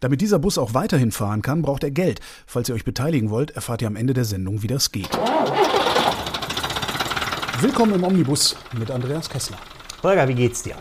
Damit 0.00 0.20
dieser 0.20 0.38
Bus 0.38 0.58
auch 0.58 0.74
weiterhin 0.74 1.12
fahren 1.12 1.42
kann, 1.42 1.62
braucht 1.62 1.84
er 1.84 1.90
Geld. 1.90 2.20
Falls 2.46 2.68
ihr 2.68 2.74
euch 2.74 2.84
beteiligen 2.84 3.30
wollt, 3.30 3.50
erfahrt 3.52 3.82
ihr 3.82 3.88
am 3.88 3.96
Ende 3.96 4.14
der 4.14 4.24
Sendung, 4.24 4.62
wie 4.62 4.68
das 4.68 4.92
geht. 4.92 5.10
Willkommen 7.60 7.94
im 7.94 8.04
Omnibus 8.04 8.56
mit 8.78 8.90
Andreas 8.90 9.30
Kessler. 9.30 9.58
Holger, 10.02 10.28
wie 10.28 10.34
geht's 10.34 10.62
dir? 10.62 10.76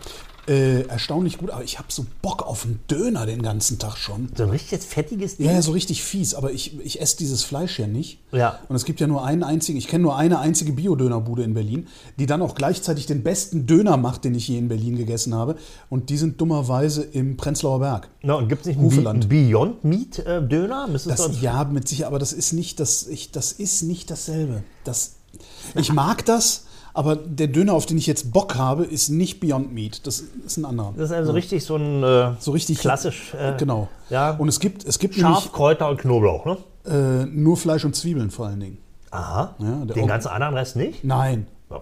Äh, 0.48 0.82
erstaunlich 0.84 1.40
gut, 1.40 1.50
aber 1.50 1.64
ich 1.64 1.80
habe 1.80 1.88
so 1.92 2.06
Bock 2.22 2.44
auf 2.46 2.66
einen 2.66 2.80
Döner 2.88 3.26
den 3.26 3.42
ganzen 3.42 3.80
Tag 3.80 3.98
schon. 3.98 4.30
So 4.38 4.44
ein 4.44 4.52
richtiges 4.52 4.86
fettiges 4.86 5.38
Ding? 5.38 5.48
Ja, 5.48 5.54
ja, 5.54 5.62
so 5.64 5.72
richtig 5.72 6.04
fies, 6.04 6.36
aber 6.36 6.52
ich, 6.52 6.80
ich 6.82 7.02
esse 7.02 7.18
dieses 7.18 7.44
Fleisch 7.44 7.80
ja 7.80 7.88
nicht. 7.88 8.20
Ja. 8.32 8.60
Und 8.70 8.76
es 8.76 8.86
gibt 8.86 9.00
ja 9.00 9.08
nur 9.08 9.26
einen 9.26 9.42
einzigen, 9.44 9.78
ich 9.80 9.88
kenne 9.88 10.04
nur 10.04 10.16
eine 10.18 10.38
einzige 10.38 10.74
Biodönerbude 10.74 11.42
in 11.42 11.56
Berlin, 11.56 11.88
die 12.20 12.28
dann 12.28 12.44
auch 12.44 12.54
gleichzeitig 12.54 13.08
den 13.08 13.24
besten 13.24 13.66
Döner 13.66 13.98
macht, 13.98 14.24
den 14.24 14.36
ich 14.36 14.48
je 14.48 14.60
in 14.60 14.68
Berlin 14.68 14.98
gegessen 14.98 15.34
habe. 15.34 15.56
Und 15.90 16.12
die 16.12 16.18
sind 16.18 16.40
dummerweise 16.40 17.02
im 17.02 17.38
Prenzlauer 17.38 17.80
Berg. 17.80 18.10
Na, 18.22 18.36
und 18.36 18.48
gibt 18.48 18.62
es 18.62 18.68
nicht 18.68 18.78
einen 18.78 18.86
Hufeland. 18.86 19.28
Be- 19.28 19.36
Beyond 19.48 19.84
Meat 19.84 20.20
äh, 20.20 20.42
ja, 21.42 21.64
mit 21.64 21.88
sicher, 21.88 22.06
aber 22.06 22.20
das 22.20 22.34
ist 22.34 22.54
nicht 22.54 22.80
das, 22.80 23.08
ich, 23.08 23.32
das 23.32 23.52
ist 23.52 23.82
nicht 23.82 24.12
dasselbe. 24.12 24.64
Das, 24.84 25.14
ich 25.76 25.92
mag 25.92 26.24
das, 26.26 26.66
aber 26.96 27.16
der 27.16 27.48
Döner, 27.48 27.74
auf 27.74 27.86
den 27.86 27.98
ich 27.98 28.08
jetzt 28.08 28.32
Bock 28.34 28.56
habe, 28.56 28.86
ist 28.86 29.10
nicht 29.10 29.40
Beyond 29.40 29.74
Meat. 29.74 30.08
Das 30.08 30.24
ist 30.46 30.58
ein 30.58 30.66
anderer. 30.66 30.94
Das 30.98 31.12
ist 31.12 31.16
also 31.16 31.34
richtig 31.34 31.64
so 31.64 31.76
ein 31.76 32.02
äh, 32.04 32.32
so 32.40 32.52
richtig 32.52 32.80
klassisch 32.80 33.34
äh, 33.36 33.54
Genau. 33.58 33.90
Ja. 34.10 34.32
Und 34.32 34.48
es 34.48 34.60
gibt, 34.60 34.86
es 34.86 34.98
gibt 34.98 35.16
Schaf, 35.16 35.52
Kräuter 35.52 35.90
und 35.90 36.00
Knoblauch, 36.00 36.46
ne? 36.46 36.58
äh, 36.86 37.26
nur 37.26 37.58
Fleisch 37.58 37.86
und 37.86 37.96
Zwiebeln 37.96 38.32
vor 38.32 38.48
allen 38.48 38.60
Dingen. 38.62 38.78
Aha. 39.12 39.56
Ja, 39.60 39.86
Den 39.86 40.02
Or- 40.04 40.08
ganzen 40.08 40.30
anderen 40.30 40.56
Rest 40.56 40.76
nicht? 40.76 41.04
Nein. 41.04 41.48
Ja, 41.70 41.82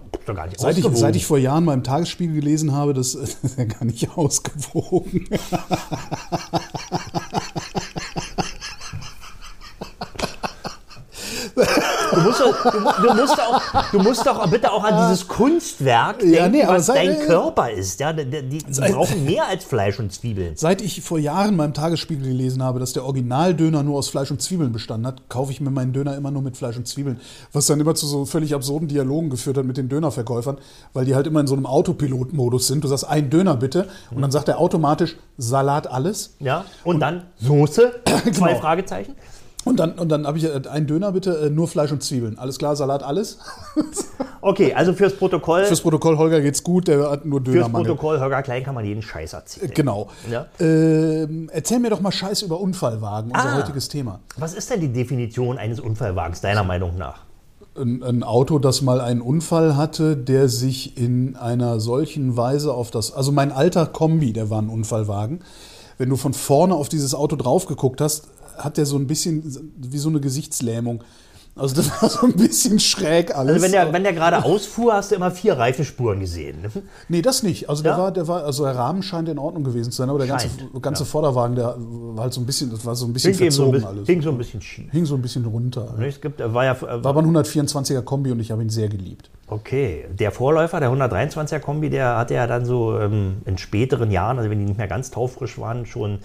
Seit 0.56 0.78
ich, 0.78 0.84
seit 0.94 1.14
ich 1.14 1.26
vor 1.26 1.36
Jahren 1.38 1.64
mal 1.64 1.74
im 1.74 1.84
Tagesspiegel 1.84 2.34
gelesen 2.34 2.72
habe, 2.72 2.94
das, 2.94 3.12
das 3.12 3.34
ist 3.42 3.58
ja 3.58 3.64
gar 3.64 3.84
nicht 3.84 4.08
ausgewogen. 4.16 5.26
Du, 12.44 12.50
musst 12.50 12.64
doch, 12.64 12.72
du, 12.72 12.80
mu- 12.80 13.08
du, 13.08 13.14
musst 13.14 13.40
auch, 13.40 13.90
du 13.92 13.98
musst 14.00 14.26
doch 14.26 14.50
bitte 14.50 14.70
auch 14.72 14.84
an 14.84 15.08
dieses 15.08 15.26
Kunstwerk 15.28 16.18
denken, 16.20 16.34
Ja, 16.34 16.48
nee, 16.48 16.64
was 16.66 16.86
dein 16.86 17.18
Körper 17.20 17.70
ist. 17.70 18.00
Ja, 18.00 18.12
die, 18.12 18.24
die, 18.24 18.58
die 18.58 18.72
Sei- 18.72 18.92
brauchen 18.92 19.24
mehr 19.24 19.46
als 19.48 19.64
Fleisch 19.64 19.98
und 19.98 20.12
Zwiebeln. 20.12 20.56
Seit 20.56 20.82
ich 20.82 21.02
vor 21.02 21.18
Jahren 21.18 21.58
im 21.58 21.74
Tagesspiegel 21.74 22.28
gelesen 22.28 22.62
habe, 22.62 22.78
dass 22.80 22.92
der 22.92 23.04
Originaldöner 23.04 23.82
nur 23.82 23.98
aus 23.98 24.08
Fleisch 24.08 24.30
und 24.30 24.40
Zwiebeln 24.42 24.72
bestanden 24.72 25.06
hat, 25.06 25.28
kaufe 25.28 25.52
ich 25.52 25.60
mir 25.60 25.70
meinen 25.70 25.92
Döner 25.92 26.16
immer 26.16 26.30
nur 26.30 26.42
mit 26.42 26.56
Fleisch 26.56 26.76
und 26.76 26.86
Zwiebeln. 26.88 27.20
Was 27.52 27.66
dann 27.66 27.80
immer 27.80 27.94
zu 27.94 28.06
so 28.06 28.24
völlig 28.24 28.54
absurden 28.54 28.88
Dialogen 28.88 29.30
geführt 29.30 29.56
hat 29.58 29.64
mit 29.64 29.76
den 29.76 29.88
Dönerverkäufern, 29.88 30.58
weil 30.92 31.04
die 31.04 31.14
halt 31.14 31.26
immer 31.26 31.40
in 31.40 31.46
so 31.46 31.54
einem 31.54 31.66
Autopilot-Modus 31.66 32.66
sind. 32.66 32.84
Du 32.84 32.88
sagst, 32.88 33.08
ein 33.08 33.30
Döner 33.30 33.56
bitte. 33.56 33.88
Und 34.14 34.22
dann 34.22 34.30
sagt 34.30 34.48
er 34.48 34.58
automatisch, 34.58 35.16
Salat 35.38 35.86
alles. 35.86 36.36
Ja? 36.40 36.64
Und, 36.84 37.00
dann 37.00 37.24
Soße? 37.40 37.92
Zwei 38.32 38.48
Genau. 38.52 38.60
Fragezeichen. 38.60 39.14
Und 39.64 39.80
dann, 39.80 39.92
und 39.92 40.08
dann 40.10 40.26
habe 40.26 40.36
ich 40.38 40.44
äh, 40.44 40.60
einen 40.68 40.86
Döner 40.86 41.12
bitte, 41.12 41.46
äh, 41.46 41.50
nur 41.50 41.68
Fleisch 41.68 41.90
und 41.92 42.02
Zwiebeln. 42.02 42.38
Alles 42.38 42.58
klar, 42.58 42.76
Salat 42.76 43.02
alles. 43.02 43.38
Okay, 44.40 44.74
also 44.74 44.92
fürs 44.92 45.14
Protokoll. 45.16 45.64
Fürs 45.64 45.80
Protokoll, 45.80 46.18
Holger 46.18 46.42
geht's 46.42 46.62
gut, 46.62 46.86
der 46.86 47.10
hat 47.10 47.24
nur 47.24 47.40
Fürs 47.40 47.54
Dönermangel. 47.54 47.86
Protokoll, 47.86 48.20
Holger 48.20 48.42
Klein 48.42 48.62
kann 48.62 48.74
man 48.74 48.84
jeden 48.84 49.00
Scheiß 49.00 49.32
erzählen. 49.32 49.70
Genau. 49.74 50.08
Ja. 50.30 50.44
Ähm, 50.60 51.48
erzähl 51.50 51.78
mir 51.78 51.88
doch 51.88 52.02
mal 52.02 52.12
Scheiß 52.12 52.42
über 52.42 52.60
Unfallwagen, 52.60 53.30
unser 53.30 53.48
Ah. 53.54 53.56
heutiges 53.56 53.88
Thema. 53.88 54.20
Was 54.36 54.52
ist 54.52 54.68
denn 54.70 54.82
die 54.82 54.92
Definition 54.92 55.56
eines 55.56 55.80
Unfallwagens, 55.80 56.42
deiner 56.42 56.62
Meinung 56.62 56.98
nach? 56.98 57.20
Ein, 57.74 58.02
ein 58.02 58.22
Auto, 58.22 58.58
das 58.58 58.82
mal 58.82 59.00
einen 59.00 59.22
Unfall 59.22 59.78
hatte, 59.78 60.14
der 60.14 60.50
sich 60.50 60.98
in 60.98 61.36
einer 61.36 61.80
solchen 61.80 62.36
Weise 62.36 62.74
auf 62.74 62.90
das. 62.90 63.14
Also 63.14 63.32
mein 63.32 63.50
alter 63.50 63.86
Kombi, 63.86 64.34
der 64.34 64.50
war 64.50 64.60
ein 64.60 64.68
Unfallwagen. 64.68 65.40
Wenn 65.96 66.10
du 66.10 66.16
von 66.16 66.34
vorne 66.34 66.74
auf 66.74 66.90
dieses 66.90 67.14
Auto 67.14 67.36
drauf 67.36 67.64
geguckt 67.66 68.00
hast, 68.02 68.26
hat 68.58 68.76
der 68.76 68.86
so 68.86 68.96
ein 68.96 69.06
bisschen 69.06 69.72
wie 69.76 69.98
so 69.98 70.08
eine 70.08 70.20
Gesichtslähmung. 70.20 71.02
Also 71.56 71.76
das 71.76 71.88
war 72.02 72.10
so 72.10 72.26
ein 72.26 72.32
bisschen 72.32 72.80
schräg 72.80 73.32
alles. 73.32 73.52
Also 73.54 73.64
wenn 73.64 73.70
der, 73.70 73.92
wenn 73.92 74.02
der 74.02 74.12
gerade 74.12 74.44
ausfuhr, 74.44 74.92
hast 74.94 75.12
du 75.12 75.14
immer 75.14 75.30
vier 75.30 75.56
Reifenspuren 75.56 76.18
gesehen. 76.18 76.64
Nee, 77.08 77.22
das 77.22 77.44
nicht. 77.44 77.68
Also 77.68 77.84
der 77.84 77.92
Ja? 77.92 77.98
war, 77.98 78.10
der 78.10 78.26
war, 78.26 78.42
also 78.42 78.64
der 78.64 78.74
Rahmen 78.74 79.04
scheint 79.04 79.28
in 79.28 79.38
Ordnung 79.38 79.62
gewesen 79.62 79.92
zu 79.92 79.98
sein, 79.98 80.08
aber 80.10 80.18
der 80.18 80.26
ganze, 80.26 80.48
Scheint, 80.48 80.82
ganze 80.82 81.04
ja. 81.04 81.08
Vorderwagen, 81.08 81.54
der 81.54 81.76
war 81.78 82.24
halt 82.24 82.32
so 82.32 82.40
ein 82.40 82.46
bisschen, 82.46 82.72
das 82.72 82.84
war 82.84 82.96
so 82.96 83.06
ein 83.06 83.12
bisschen 83.12 83.34
Hing, 83.34 83.42
eben 83.42 83.50
so 83.52 83.62
ein 83.66 83.70
verzogen 83.70 83.72
bisschen, 83.82 83.96
alles. 83.98 84.06
hing 84.08 84.22
so 84.22 84.30
ein 84.30 84.38
bisschen 84.38 84.60
schief. 84.62 84.90
Hing 84.90 85.04
so 85.06 85.14
ein 85.14 85.22
bisschen 85.22 85.44
runter. 85.44 85.94
Es 86.00 86.20
gibt, 86.20 86.40
war 86.40 86.64
ja, 86.64 86.80
War 86.82 87.06
aber 87.06 87.22
ein 87.22 87.36
124er 87.36 88.02
Kombi 88.02 88.32
und 88.32 88.40
ich 88.40 88.50
habe 88.50 88.60
ihn 88.62 88.70
sehr 88.70 88.88
geliebt. 88.88 89.30
okay, 89.46 90.06
der 90.12 90.32
Vorläufer, 90.32 90.80
der 90.80 90.90
123er 90.90 91.60
Kombi, 91.60 91.88
der 91.88 92.16
hatte 92.16 92.34
ja 92.34 92.48
dann 92.48 92.66
so 92.66 92.98
ähm, 92.98 93.36
in 93.44 93.58
späteren 93.58 94.10
Jahren, 94.10 94.38
also 94.38 94.50
wenn 94.50 94.58
die 94.58 94.64
nicht 94.64 94.78
mehr 94.78 94.88
ganz 94.88 95.12
taufrisch 95.12 95.56
waren, 95.56 95.86
schon 95.86 96.18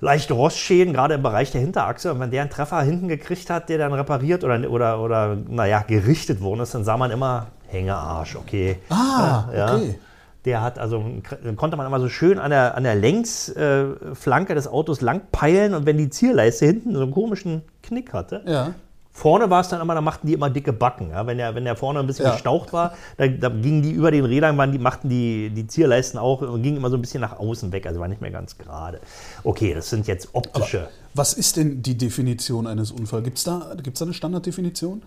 leichte 0.00 0.34
Rostschäden, 0.34 0.92
gerade 0.92 1.14
im 1.14 1.22
Bereich 1.22 1.50
der 1.52 1.60
Hinterachse. 1.60 2.12
Und 2.12 2.20
wenn 2.20 2.30
der 2.30 2.42
einen 2.42 2.50
Treffer 2.50 2.82
hinten 2.82 3.08
gekriegt 3.08 3.48
hat, 3.50 3.68
der 3.68 3.78
dann 3.78 3.92
repariert 3.92 4.44
oder, 4.44 4.70
oder, 4.70 5.00
oder 5.00 5.36
naja, 5.48 5.82
gerichtet 5.86 6.40
worden 6.40 6.60
ist, 6.60 6.74
dann 6.74 6.84
sah 6.84 6.96
man 6.96 7.10
immer 7.10 7.46
Hängearsch, 7.68 8.36
okay. 8.36 8.78
Ah, 8.90 9.44
Ja. 9.54 9.74
okay. 9.74 9.98
Der 10.44 10.62
hat 10.62 10.78
also, 10.78 11.02
dann 11.42 11.56
konnte 11.56 11.76
man 11.76 11.86
immer 11.88 11.98
so 11.98 12.08
schön 12.08 12.38
an 12.38 12.50
der, 12.52 12.76
an 12.76 12.84
der 12.84 12.94
Längsflanke 12.94 14.54
des 14.54 14.68
Autos 14.68 15.00
lang 15.00 15.22
peilen 15.32 15.74
und 15.74 15.86
wenn 15.86 15.98
die 15.98 16.08
Zierleiste 16.08 16.66
hinten 16.66 16.94
so 16.94 17.02
einen 17.02 17.10
komischen 17.10 17.62
Knick 17.82 18.12
hatte, 18.12 18.42
Ja. 18.46 18.74
Vorne 19.16 19.48
war 19.48 19.62
es 19.62 19.68
dann 19.68 19.80
immer, 19.80 19.94
da 19.94 20.02
machten 20.02 20.26
die 20.26 20.34
immer 20.34 20.50
dicke 20.50 20.74
Backen. 20.74 21.08
Ja? 21.08 21.26
Wenn, 21.26 21.38
der, 21.38 21.54
wenn 21.54 21.64
der 21.64 21.74
vorne 21.74 22.00
ein 22.00 22.06
bisschen 22.06 22.26
Ja. 22.26 22.32
gestaucht 22.32 22.74
war, 22.74 22.92
da, 23.16 23.26
da 23.26 23.48
gingen 23.48 23.80
die 23.80 23.92
über 23.92 24.10
den 24.10 24.26
Rädern, 24.26 24.58
waren 24.58 24.72
die, 24.72 24.78
machten 24.78 25.08
die, 25.08 25.48
die 25.48 25.66
Zierleisten 25.66 26.20
auch 26.20 26.42
und 26.42 26.62
gingen 26.62 26.76
immer 26.76 26.90
so 26.90 26.98
ein 26.98 27.00
bisschen 27.00 27.22
nach 27.22 27.38
außen 27.38 27.72
weg, 27.72 27.86
also 27.86 27.98
war 27.98 28.08
nicht 28.08 28.20
mehr 28.20 28.30
ganz 28.30 28.58
gerade. 28.58 29.00
Okay, 29.42 29.72
das 29.72 29.88
sind 29.88 30.06
jetzt 30.06 30.28
optische. 30.34 30.88
Was 31.14 31.32
ist 31.32 31.56
denn 31.56 31.80
die 31.80 31.96
Definition 31.96 32.66
eines 32.66 32.92
Unfalls? 32.92 33.24
Gibt 33.24 33.38
es 33.38 33.44
da, 33.44 33.72
gibt's 33.82 34.00
da 34.00 34.04
eine 34.04 34.12
Standarddefinition? 34.12 35.02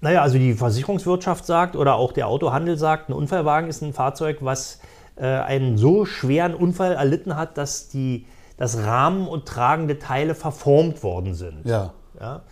Naja, 0.00 0.22
also 0.22 0.38
die 0.38 0.54
Versicherungswirtschaft 0.54 1.44
sagt 1.44 1.74
oder 1.74 1.96
auch 1.96 2.12
der 2.12 2.28
Autohandel 2.28 2.78
sagt, 2.78 3.08
ein 3.08 3.12
Unfallwagen 3.12 3.68
ist 3.68 3.82
ein 3.82 3.92
Fahrzeug, 3.92 4.38
was 4.42 4.78
äh, 5.16 5.26
einen 5.26 5.78
so 5.78 6.04
schweren 6.04 6.54
Unfall 6.54 6.92
erlitten 6.92 7.36
hat, 7.36 7.58
dass 7.58 7.88
die, 7.88 8.24
das 8.56 8.78
Rahmen 8.78 9.26
und 9.26 9.46
tragende 9.46 9.98
Teile 9.98 10.36
verformt 10.36 11.02
worden 11.02 11.34
sind. 11.34 11.66
Ja. 11.66 11.92
Ja? 12.20 12.42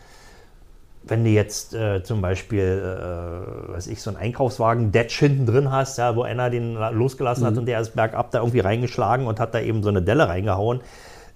Wenn 1.02 1.24
du 1.24 1.30
jetzt 1.30 1.74
äh, 1.74 2.02
zum 2.02 2.20
Beispiel, 2.20 2.60
äh, 2.60 3.72
weiß 3.72 3.86
ich, 3.86 4.02
so 4.02 4.10
einen 4.10 4.18
Einkaufswagen 4.18 4.92
Detsch 4.92 5.18
hinten 5.18 5.46
drin 5.46 5.72
hast, 5.72 5.96
ja, 5.98 6.14
wo 6.14 6.22
einer 6.22 6.50
den 6.50 6.74
la- 6.74 6.90
losgelassen 6.90 7.44
hat 7.46 7.56
und 7.58 7.66
der 7.66 7.80
ist 7.80 7.96
bergab 7.96 8.30
da 8.32 8.40
irgendwie 8.40 8.60
reingeschlagen 8.60 9.26
und 9.26 9.40
hat 9.40 9.54
da 9.54 9.60
eben 9.60 9.82
so 9.82 9.88
eine 9.88 10.02
Delle 10.02 10.28
reingehauen, 10.28 10.80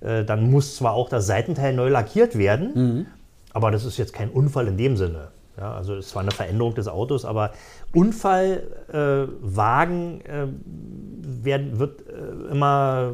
äh, 0.01 0.23
dann 0.25 0.51
muss 0.51 0.77
zwar 0.77 0.93
auch 0.93 1.09
das 1.09 1.27
Seitenteil 1.27 1.73
neu 1.75 1.89
lackiert 1.89 2.37
werden, 2.37 3.07
aber 3.55 3.71
das 3.71 3.85
ist 3.87 3.97
jetzt 3.97 4.13
kein 4.13 4.29
Unfall 4.29 4.69
in 4.69 4.77
dem 4.77 4.97
Sinne. 4.99 5.29
Ja, 5.57 5.73
also 5.73 5.95
es 5.95 6.13
war 6.17 6.23
eine 6.23 6.33
Veränderung 6.33 6.75
des 6.75 6.89
Autos, 6.89 7.25
aber 7.25 7.53
Unfallwagen 8.93 10.21
äh, 10.27 10.43
äh, 10.43 11.79
wird 11.79 12.01
äh, 12.09 12.51
immer 12.53 13.13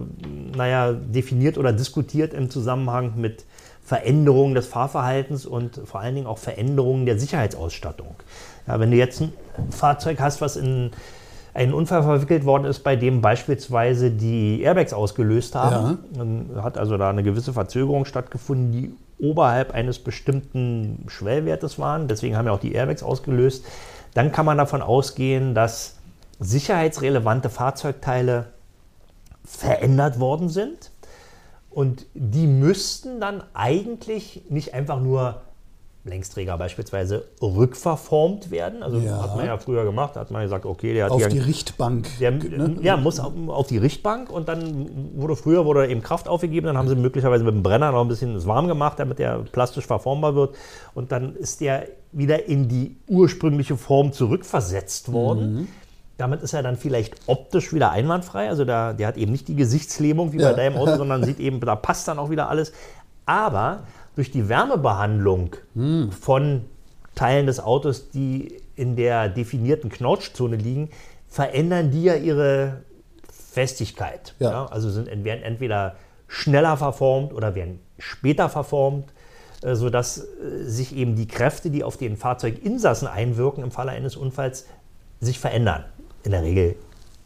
naja, 0.56 0.93
definiert 0.93 1.58
oder 1.58 1.73
diskutiert 1.73 2.32
im 2.35 2.49
Zusammenhang 2.50 3.12
mit 3.17 3.44
Veränderungen 3.90 4.54
des 4.54 4.69
Fahrverhaltens 4.69 5.46
und 5.46 5.81
vor 5.84 5.98
allen 5.98 6.14
Dingen 6.14 6.28
auch 6.28 6.38
Veränderungen 6.38 7.06
der 7.06 7.19
Sicherheitsausstattung. 7.19 8.14
Ja, 8.69 8.78
wenn 8.78 8.92
du 8.92 8.96
jetzt 8.96 9.20
ein 9.20 9.32
Fahrzeug 9.70 10.20
hast, 10.20 10.40
was 10.40 10.54
in 10.54 10.92
ein 11.54 11.75
Unfall 11.75 12.04
verwickelt 12.04 12.44
worden 12.44 12.66
ist, 12.66 12.84
bei 12.84 12.94
dem 12.94 13.20
beispielsweise 13.20 14.12
die 14.12 14.62
Airbags 14.62 14.92
ausgelöst 14.92 15.56
haben. 15.56 15.98
Dann 16.12 16.62
hat 16.62 16.78
also 16.78 16.98
da 16.98 17.10
eine 17.10 17.25
gewisse 17.25 17.52
Verzögerung 17.52 18.04
stattgefunden, 18.04 18.70
die 18.70 18.94
oberhalb 19.19 19.75
eines 19.75 19.98
bestimmten 19.98 21.06
Schwellwertes 21.08 21.81
waren. 21.81 22.06
Deswegen 22.06 22.37
haben 22.37 22.46
ja 22.46 22.52
auch 22.52 22.60
die 22.60 22.70
Airbags 22.70 23.02
ausgelöst. 23.02 23.64
Dann 24.14 24.31
kann 24.31 24.46
man 24.46 24.56
davon 24.56 24.82
ausgehen, 24.82 25.52
dass 25.52 25.96
sicherheitsrelevante 26.38 27.50
Fahrzeugteile 27.50 28.50
verändert 29.44 30.20
worden 30.20 30.48
sind. 30.48 30.92
Und 31.70 32.06
die 32.14 32.46
müssten 32.46 33.20
dann 33.20 33.43
eigentlich 33.55 34.43
nicht 34.49 34.75
einfach 34.75 35.00
nur 35.00 35.43
Längsträger 36.05 36.56
beispielsweise 36.56 37.26
rückverformt 37.43 38.50
werden. 38.50 38.82
Also 38.82 38.99
Ja. 38.99 39.20
hat 39.22 39.37
man 39.37 39.44
ja 39.44 39.58
früher 39.58 39.84
gemacht, 39.84 40.17
hat 40.17 40.31
man 40.31 40.43
gesagt, 40.43 40.64
okay, 40.64 40.94
der 40.94 41.05
hat 41.05 41.12
Auf 41.12 41.28
die 41.28 41.38
Richtbank. 41.38 42.08
der, 42.19 42.31
ne? 42.31 42.76
Ja, 42.81 42.96
muss 42.96 43.20
auf, 43.20 43.32
auf 43.49 43.67
die 43.67 43.76
Richtbank 43.76 44.31
und 44.31 44.49
dann 44.49 44.88
wurde 45.14 45.37
früher 45.37 45.67
wurde 45.67 45.88
eben 45.88 46.02
Kraft 46.02 46.26
aufgegeben, 46.26 46.67
dann 46.67 46.78
haben 46.78 46.88
sie 46.88 46.94
möglicherweise 46.96 47.44
mit 47.44 47.55
dem 47.55 47.62
Brenner 47.62 47.93
noch 47.93 48.00
ein 48.00 48.08
bisschen 48.08 48.34
es 48.34 48.46
warm 48.46 48.66
gemacht, 48.66 48.99
damit 48.99 49.19
der 49.19 49.40
plastisch 49.52 49.87
verformbar 49.87 50.34
wird 50.34 50.56
und 50.94 51.12
dann 51.12 51.37
ist 51.37 51.61
der 51.61 51.87
wieder 52.12 52.49
in 52.49 52.69
die 52.69 52.96
ursprüngliche 53.06 53.76
Form 53.76 54.12
zurückversetzt 54.12 55.12
worden. 55.12 55.69
Damit 56.20 56.43
ist 56.43 56.52
er 56.52 56.62
dann 56.62 56.76
vielleicht 56.76 57.14
optisch 57.26 57.72
wieder 57.72 57.90
einwandfrei, 57.90 58.49
also 58.49 58.64
der, 58.64 58.93
der 58.94 59.06
hat 59.08 59.17
eben 59.17 59.32
nicht 59.32 59.49
die 59.49 59.56
Gesichtslähmung 59.56 60.32
wie 60.32 60.38
Ja. 60.38 60.50
bei 60.50 60.56
deinem 60.56 60.76
Auto, 60.76 60.96
sondern 60.99 61.25
sieht 61.25 61.40
eben, 61.40 61.61
da 61.61 61.76
passt 61.76 62.06
dann 62.08 62.19
auch 62.19 62.28
wieder 62.31 62.49
alles. 62.50 62.72
Aber 63.26 63.84
durch 64.17 64.31
die 64.31 64.49
Wärmebehandlung 64.49 65.56
von 66.20 66.64
Teilen 67.14 67.46
des 67.46 67.61
Autos, 67.61 68.11
die 68.11 68.61
in 68.76 68.96
der 68.96 69.28
definierten 69.28 69.88
Knautschzone 69.90 70.56
liegen, 70.56 70.90
verändern 71.28 71.90
die 71.90 72.05
ja 72.05 72.14
ihre 72.14 72.82
Festigkeit. 73.52 74.34
Ja. 74.38 74.66
also 74.66 74.90
sind, 74.90 75.08
werden 75.25 75.43
entweder 75.43 75.96
schneller 76.28 76.76
verformt 76.76 77.32
oder 77.32 77.55
werden 77.55 77.81
später 77.99 78.49
verformt, 78.49 79.12
äh, 79.62 79.75
sodass 79.75 80.19
äh, 80.19 80.64
sich 80.64 80.94
eben 80.94 81.16
die 81.16 81.26
Kräfte, 81.26 81.70
die 81.70 81.82
auf 81.84 81.96
den 81.96 82.16
Fahrzeuginsassen 82.16 83.08
einwirken 83.08 83.64
im 83.64 83.70
Falle 83.70 83.90
eines 83.93 84.16
Unfalls, 84.16 84.66
sich 85.20 85.38
verändern. 85.38 85.84
In 86.22 86.32
der 86.32 86.43
Regel 86.43 86.76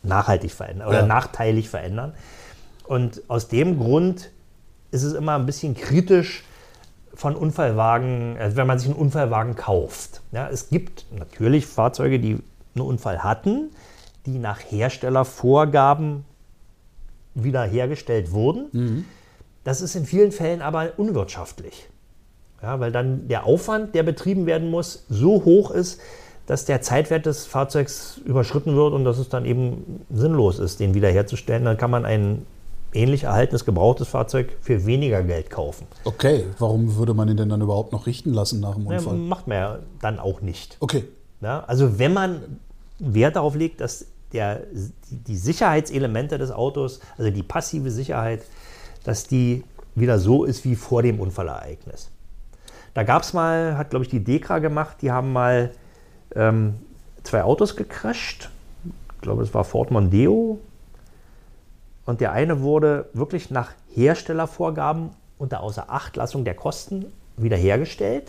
nachhaltig 0.03 0.53
verändern 0.53 0.89
oder 0.89 1.01
Ja. 1.01 1.07
nachteilig 1.07 1.69
verändern. 1.69 2.15
Und 2.85 3.23
aus 3.29 3.49
dem 3.49 3.79
Grund 3.79 4.31
ist 4.91 5.03
es 5.03 5.15
immer 5.15 5.35
ein 5.37 5.47
bisschen 5.47 5.75
kritisch 5.75 6.45
von 7.15 7.37
Unfallwagen, 7.37 8.37
also 8.39 8.57
wenn 8.57 8.67
man 8.67 8.79
sich 8.79 8.89
einen 8.89 8.99
Unfallwagen 8.99 9.57
kauft. 9.57 10.21
Ja, 10.33 10.49
es 10.49 10.69
gibt 10.69 11.07
natürlich 11.17 11.67
Fahrzeuge, 11.67 12.19
die 12.21 12.39
einen 12.75 12.85
Unfall 12.85 13.23
hatten, 13.25 13.71
die 14.27 14.39
nach 14.39 14.61
Herstellervorgaben 14.61 16.25
wiederhergestellt 17.35 18.33
wurden. 18.33 19.07
Das 19.65 19.81
ist 19.81 19.95
in 19.97 20.05
vielen 20.07 20.33
Fällen 20.33 20.61
aber 20.63 20.93
unwirtschaftlich. 20.97 21.89
Ja, 22.63 22.81
weil 22.81 22.93
dann 22.93 23.29
der 23.29 23.45
Aufwand, 23.45 23.95
der 23.95 24.03
betrieben 24.03 24.47
werden 24.47 24.71
muss, 24.71 25.05
so 25.09 25.45
hoch 25.45 25.71
ist, 25.71 26.01
dass 26.47 26.65
der 26.67 26.83
Zeitwert 26.83 27.27
des 27.27 27.47
Fahrzeugs 27.47 28.21
überschritten 28.25 28.77
wird 28.77 28.93
und 28.93 29.05
dass 29.05 29.19
es 29.19 29.29
dann 29.29 29.45
eben 29.47 30.05
sinnlos 30.11 30.59
ist, 30.59 30.81
den 30.81 30.95
wiederherzustellen. 30.95 31.65
Dann 31.65 31.77
kann 31.79 31.91
man 31.91 32.05
ein 32.05 32.45
ähnlich 32.93 33.25
erhaltenes 33.25 33.65
gebrauchtes 33.65 34.09
Fahrzeug 34.09 34.53
für 34.61 34.87
weniger 34.87 35.23
Geld 35.23 35.51
kaufen. 35.51 35.87
Okay, 36.05 36.45
warum 36.59 36.97
würde 36.97 37.15
man 37.15 37.29
ihn 37.29 37.37
denn 37.37 37.49
dann 37.49 37.61
überhaupt 37.61 37.93
noch 37.93 38.07
richten 38.07 38.33
lassen 38.33 38.61
nach 38.61 38.75
dem 38.75 38.85
Ja, 38.91 38.99
Unfall? 38.99 39.15
macht 39.17 39.49
man 39.49 39.57
ja 39.59 39.79
dann 40.01 40.19
auch 40.19 40.41
nicht. 40.43 40.77
Okay, 40.81 41.05
Ja, 41.41 41.65
also 41.67 41.99
wenn 41.99 42.13
man 42.13 42.61
Wert 42.99 43.37
darauf 43.37 43.55
legt, 43.57 43.81
dass 43.81 44.07
der, 44.33 44.61
die, 45.11 45.17
die 45.17 45.37
Sicherheitselemente 45.37 46.39
des 46.39 46.51
Autos, 46.53 47.01
also 47.19 47.31
die 47.31 47.43
passive 47.43 47.91
Sicherheit, 47.91 48.43
dass 49.05 49.27
die 49.27 49.65
wieder 49.95 50.19
so 50.19 50.45
ist 50.45 50.65
wie 50.65 50.77
vor 50.77 51.03
dem 51.03 51.21
Unfallereignis. 51.21 52.11
Da 52.95 53.03
gab 53.03 53.23
es 53.23 53.33
mal, 53.33 53.77
hat 53.77 53.91
glaube 53.91 54.05
ich 54.05 54.11
die 54.11 54.23
Dekra 54.23 54.59
gemacht, 54.61 54.99
die 55.03 55.11
haben 55.11 55.33
mal 55.33 55.71
ähm, 56.35 56.75
zwei 57.23 57.43
Autos 57.43 57.77
gecrasht. 57.77 58.51
Ich 59.15 59.21
glaube, 59.21 59.43
es 59.43 59.55
war 59.55 59.65
Ford 59.65 59.91
Mondeo. 59.91 60.61
Und 62.07 62.21
der 62.21 62.33
eine 62.33 62.61
wurde 62.61 63.07
wirklich 63.15 63.51
nach 63.51 63.73
Herstellervorgaben 63.95 65.11
unter 65.39 65.61
Außerachtlassung 65.61 66.45
der 66.45 66.55
Kosten 66.55 67.07
wiederhergestellt. 67.37 68.29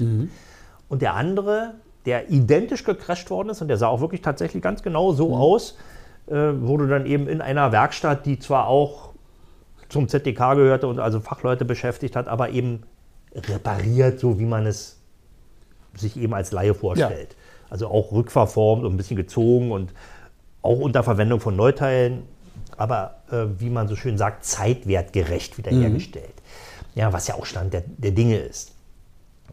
Und 0.87 1.01
der 1.01 1.15
andere, 1.15 1.73
der 2.05 2.29
identisch 2.29 2.83
gecrasht 2.83 3.29
worden 3.29 3.49
ist 3.49 3.61
und 3.61 3.67
der 3.67 3.77
sah 3.77 3.87
auch 3.87 3.99
wirklich 4.01 4.21
tatsächlich 4.21 4.63
ganz 4.63 4.81
genau 4.81 5.11
so 5.11 5.35
aus, 5.35 5.77
äh, 6.27 6.33
wurde 6.33 6.87
dann 6.87 7.05
eben 7.05 7.27
in 7.27 7.41
einer 7.41 7.71
Werkstatt, 7.71 8.25
die 8.25 8.39
zwar 8.39 8.67
auch 8.67 9.09
zum 9.89 10.07
ZDK 10.07 10.55
gehörte 10.55 10.87
und 10.87 10.99
also 10.99 11.19
Fachleute 11.19 11.65
beschäftigt 11.65 12.15
hat, 12.15 12.27
aber 12.27 12.49
eben 12.49 12.83
repariert, 13.33 14.19
so 14.19 14.39
wie 14.39 14.45
man 14.45 14.65
es 14.65 14.99
sich 15.95 16.17
eben 16.17 16.33
als 16.33 16.51
Laie 16.51 16.73
vorstellt. 16.73 17.35
Also 17.69 17.87
auch 17.87 18.11
rückverformt 18.11 18.83
und 18.83 18.93
ein 18.93 18.97
bisschen 18.97 19.17
gezogen 19.17 19.71
und 19.71 19.93
auch 20.61 20.79
unter 20.79 21.03
Verwendung 21.03 21.39
von 21.39 21.55
Neuteilen, 21.55 22.23
aber 22.77 23.17
äh, 23.31 23.45
wie 23.59 23.69
man 23.69 23.87
so 23.87 23.95
schön 23.95 24.17
sagt, 24.17 24.45
zeitwertgerecht 24.45 25.57
wiederhergestellt. 25.57 26.33
Ja, 26.95 27.13
was 27.13 27.27
ja 27.27 27.35
auch 27.35 27.45
Stand 27.45 27.73
der, 27.73 27.83
der 27.97 28.11
Dinge 28.11 28.37
ist. 28.37 28.71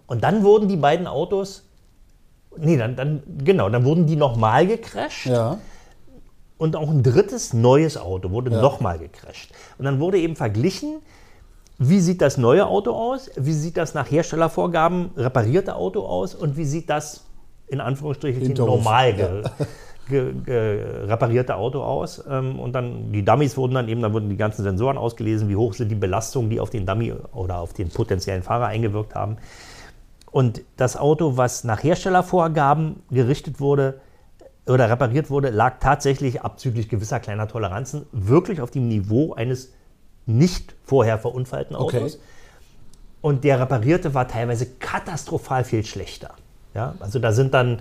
Und 0.07 0.23
dann 0.25 0.43
wurden 0.43 0.69
die 0.69 0.77
beiden 0.77 1.07
Autos, 1.07 1.65
nee, 2.57 2.77
dann, 2.77 2.97
dann 2.97 3.23
genau, 3.45 3.69
dann 3.69 3.85
wurden 3.85 4.07
die 4.07 4.17
nochmal 4.17 4.67
gecrasht 4.67 5.27
ja. 5.27 5.59
und 6.59 6.77
auch 6.77 6.89
ein 6.91 7.03
drittes 7.03 7.53
neues 7.53 7.97
Auto 7.97 8.31
wurde 8.31 8.51
Ja. 8.51 8.61
nochmal 8.61 8.99
gecrasht. 8.99 9.53
Und 9.79 9.85
dann 9.85 10.01
wurde 10.01 10.19
eben 10.19 10.37
verglichen, 10.37 11.01
wie 11.79 12.01
sieht 12.01 12.21
das 12.21 12.37
neue 12.37 12.67
Auto 12.67 12.93
aus, 12.93 13.31
wie 13.37 13.53
sieht 13.53 13.77
das 13.77 13.95
nach 13.95 14.11
Herstellervorgaben 14.11 15.11
reparierte 15.17 15.75
Auto 15.75 16.05
aus 16.07 16.35
und 16.35 16.57
wie 16.57 16.65
sieht 16.65 16.89
das 16.91 17.25
in 17.69 17.81
Anführungsstrichen 17.81 18.53
normal 18.55 19.15
ge, 19.15 19.43
ge, 20.09 20.33
ge, 20.45 20.85
reparierte 21.07 21.57
Auto 21.57 21.83
aus. 21.83 22.23
Ähm, 22.29 22.59
Und 22.59 22.73
dann 22.73 23.13
die 23.13 23.25
Dummies 23.25 23.57
wurden 23.57 23.75
dann 23.75 23.89
eben, 23.89 24.03
dann 24.03 24.13
wurden 24.13 24.29
die 24.29 24.37
ganzen 24.37 24.63
Sensoren 24.63 24.99
ausgelesen, 24.99 25.49
wie 25.49 25.57
hoch 25.57 25.75
sind 25.75 25.89
die 25.89 25.95
Belastungen, 25.95 26.51
die 26.51 26.61
auf 26.61 26.71
den 26.71 26.87
Dummy 26.87 27.13
oder 27.33 27.59
auf 27.59 27.73
den 27.73 27.89
potenziellen 27.89 28.43
Fahrer 28.43 28.67
eingewirkt 28.67 29.15
haben. 29.15 29.39
Und 30.31 30.63
das 30.77 30.97
Auto, 30.97 31.37
was 31.37 31.65
nach 31.65 31.83
Herstellervorgaben 31.83 33.03
gerichtet 33.11 33.61
wurde 33.61 34.01
oder 34.67 34.89
repariert 34.89 35.29
wurde, 35.31 35.51
lag 35.51 35.79
tatsächlich 35.81 36.43
abzüglich 36.43 36.89
gewisser 36.89 37.21
kleiner 37.21 37.49
Toleranzen 37.49 38.07
wirklich 38.13 38.61
auf 38.61 38.71
dem 38.71 38.89
Niveau 38.89 39.35
eines 39.35 39.73
nicht 40.25 40.75
vorher 40.85 41.19
verunfallten 41.19 41.77
Okay. 41.77 41.99
Autos. 41.99 42.19
Und 43.21 43.45
der 43.45 43.61
reparierte 43.61 44.15
war 44.15 44.27
teilweise 44.27 44.67
katastrophal 44.67 45.65
viel 45.65 45.85
schlechter. 45.85 46.35
Ja, 46.75 46.95
also 47.01 47.19
da 47.19 47.33
sind 47.33 47.53
dann 47.55 47.81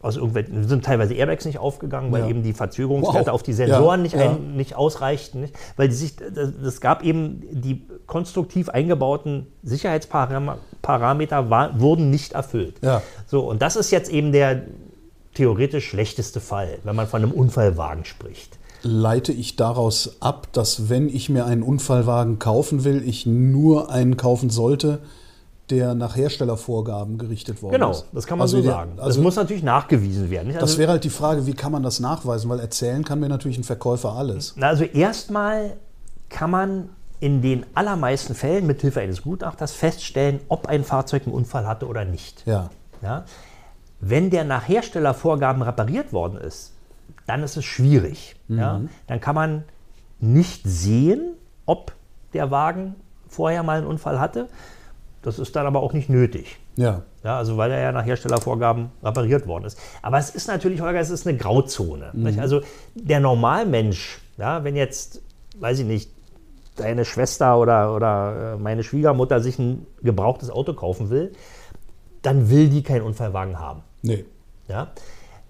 aus 0.00 0.16
irgendwelchen, 0.16 0.66
sind 0.66 0.84
teilweise 0.84 1.14
Airbags 1.14 1.44
nicht 1.44 1.58
aufgegangen, 1.58 2.10
weil 2.12 2.22
Ja. 2.22 2.28
eben 2.28 2.42
die 2.42 2.52
Verzögerungswerte 2.54 3.26
Wow. 3.28 3.34
auf 3.34 3.42
die 3.42 3.52
Sensoren 3.52 4.00
Ja, 4.00 4.02
nicht, 4.02 4.14
ja. 4.14 4.30
Ein, 4.30 4.56
nicht 4.56 4.74
ausreichten. 4.74 5.42
Nicht? 5.42 5.54
Weil 5.76 5.88
die 5.88 5.94
sich, 5.94 6.14
es 6.64 6.80
gab 6.80 7.04
eben 7.04 7.42
die 7.52 7.86
konstruktiv 8.06 8.68
eingebauten 8.68 9.46
Sicherheitsparameter 9.62 11.50
war, 11.50 11.80
wurden 11.80 12.10
nicht 12.10 12.32
erfüllt. 12.32 12.76
So, 13.26 13.48
und 13.48 13.62
das 13.62 13.76
ist 13.76 13.90
jetzt 13.90 14.10
eben 14.10 14.32
der 14.32 14.62
theoretisch 15.34 15.88
schlechteste 15.88 16.40
Fall, 16.40 16.78
wenn 16.84 16.96
man 16.96 17.06
von 17.06 17.22
einem 17.22 17.32
Unfallwagen 17.32 18.04
spricht. 18.04 18.58
Leite 18.82 19.32
ich 19.32 19.56
daraus 19.56 20.18
ab, 20.20 20.48
dass 20.52 20.88
wenn 20.90 21.08
ich 21.08 21.28
mir 21.30 21.46
einen 21.46 21.62
Unfallwagen 21.62 22.38
kaufen 22.38 22.84
will, 22.84 23.02
ich 23.06 23.24
nur 23.26 23.90
einen 23.90 24.16
kaufen 24.16 24.50
sollte, 24.50 25.00
der 25.70 25.94
nach 25.94 26.14
Herstellervorgaben 26.16 27.16
gerichtet 27.18 27.62
worden 27.62 27.72
Genau, 27.74 27.90
ist? 27.92 28.06
das 28.12 28.26
kann 28.26 28.38
man 28.38 28.44
Also 28.44 28.58
so 28.58 28.62
der- 28.62 28.72
sagen. 28.72 28.92
Also 28.98 29.08
das 29.08 29.18
muss 29.18 29.36
natürlich 29.36 29.62
nachgewiesen 29.62 30.30
werden. 30.30 30.48
nicht? 30.48 30.56
das 30.56 30.70
Also- 30.70 30.78
wäre 30.78 30.90
halt 30.92 31.04
die 31.04 31.10
Frage, 31.10 31.46
wie 31.46 31.54
kann 31.54 31.72
man 31.72 31.82
das 31.82 32.00
nachweisen? 32.00 32.50
Weil 32.50 32.60
erzählen 32.60 33.02
kann 33.04 33.20
mir 33.20 33.28
natürlich 33.28 33.56
ein 33.58 33.64
Verkäufer 33.64 34.12
alles. 34.12 34.54
Na, 34.56 34.68
Also 34.68 34.84
erstmal 34.84 35.76
kann 36.28 36.50
man 36.50 36.88
in 37.20 37.40
den 37.40 37.64
allermeisten 37.74 38.34
Fällen 38.34 38.66
mithilfe 38.66 39.00
eines 39.00 39.22
Gutachters 39.22 39.72
feststellen, 39.72 40.40
ob 40.48 40.66
ein 40.66 40.84
Fahrzeug 40.84 41.22
einen 41.26 41.34
Unfall 41.34 41.66
hatte 41.66 41.86
oder 41.86 42.04
nicht. 42.04 42.42
Ja. 42.46 42.68
Ja? 43.02 43.24
Wenn 44.00 44.28
der 44.28 44.44
nach 44.44 44.68
Herstellervorgaben 44.68 45.62
repariert 45.62 46.12
worden 46.12 46.36
ist, 46.38 46.72
dann 47.26 47.42
ist 47.42 47.56
es 47.56 47.64
schwierig. 47.64 48.36
Ja? 48.48 48.82
Dann 49.06 49.20
kann 49.20 49.34
man 49.34 49.64
nicht 50.20 50.62
sehen, 50.64 51.32
ob 51.64 51.92
der 52.34 52.50
Wagen 52.50 52.96
vorher 53.28 53.62
mal 53.62 53.78
einen 53.78 53.86
Unfall 53.86 54.20
hatte. 54.20 54.48
Das 55.24 55.38
ist 55.38 55.56
dann 55.56 55.66
aber 55.66 55.80
auch 55.80 55.94
nicht 55.94 56.10
nötig. 56.10 56.58
Ja. 56.76 57.02
Ja, 57.22 57.38
also 57.38 57.56
weil 57.56 57.70
er 57.70 57.80
ja 57.80 57.92
nach 57.92 58.04
Herstellervorgaben 58.04 58.90
repariert 59.02 59.46
worden 59.46 59.64
ist. 59.64 59.78
Aber 60.02 60.18
es 60.18 60.28
ist 60.28 60.48
natürlich, 60.48 60.82
Holger, 60.82 61.00
es 61.00 61.08
ist 61.08 61.26
eine 61.26 61.38
Grauzone. 61.38 62.10
Nicht? 62.12 62.38
Also 62.38 62.60
der 62.94 63.20
Normalmensch, 63.20 64.20
ja, 64.36 64.64
wenn 64.64 64.76
jetzt, 64.76 65.22
weiß 65.58 65.78
ich 65.78 65.86
nicht, 65.86 66.10
deine 66.76 67.06
Schwester 67.06 67.58
oder, 67.58 67.94
oder 67.96 68.52
äh, 68.52 68.56
meine 68.58 68.82
Schwiegermutter 68.82 69.40
sich 69.40 69.58
ein 69.58 69.86
gebrauchtes 70.02 70.50
Auto 70.50 70.74
kaufen 70.74 71.08
will, 71.08 71.32
dann 72.20 72.50
will 72.50 72.68
die 72.68 72.82
keinen 72.82 73.02
Unfallwagen 73.02 73.58
haben. 73.58 73.80
Nee. 74.02 74.26
Ja? 74.68 74.88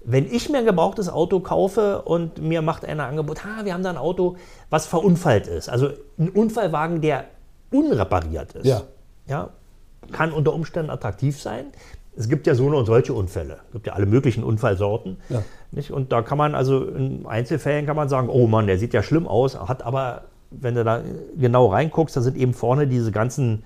Wenn 0.05 0.33
ich 0.33 0.49
mir 0.51 0.59
ein 0.59 0.67
gebrauchtes 0.67 1.09
Auto 1.09 1.41
kaufe 1.41 2.03
und 2.03 2.41
mir 2.41 2.63
macht 2.63 2.85
einer 2.85 3.07
Angebot, 3.07 3.45
ha, 3.45 3.65
wir 3.65 3.75
haben 3.75 3.83
da 3.83 3.91
ein 3.91 3.97
Auto, 3.97 4.37
was 4.71 4.87
verunfallt 4.87 5.49
ist. 5.49 5.69
Also 5.69 5.89
ein 6.17 6.29
Unfallwagen, 6.29 7.01
der 7.01 7.25
unrepariert 7.73 8.55
ist. 8.55 8.67
Ja. 8.67 8.83
Ja, 9.27 9.51
kann 10.13 10.33
unter 10.33 10.53
Umständen 10.55 10.91
attraktiv 10.91 11.41
sein. 11.41 11.67
Es 12.17 12.29
gibt 12.29 12.47
ja 12.47 12.55
so 12.55 12.67
und 12.67 12.87
solche 12.87 13.13
Unfälle. 13.13 13.59
Es 13.67 13.73
gibt 13.73 13.87
ja 13.89 13.95
alle 13.95 14.07
möglichen 14.07 14.45
Unfallsorten. 14.45 15.17
Ja. 15.29 15.43
Nicht? 15.73 15.91
Und 15.91 16.13
da 16.13 16.23
kann 16.23 16.39
man 16.39 16.55
also 16.55 16.85
in 16.85 17.27
Einzelfällen 17.27 17.87
kann 17.87 17.97
man 17.97 18.09
sagen, 18.09 18.29
oh 18.29 18.47
Mann, 18.47 18.67
der 18.67 18.79
sieht 18.79 18.95
ja 18.95 19.03
schlimm 19.03 19.27
aus, 19.27 19.59
hat 19.59 19.83
aber, 19.83 20.23
wenn 20.51 20.77
du 20.77 20.85
da 20.85 21.03
genau 21.37 21.67
reinguckst, 21.67 22.17
da 22.17 22.21
sind 22.21 22.37
eben 22.37 22.55
vorne 22.55 22.87
diese 22.87 23.11
ganzen 23.11 23.65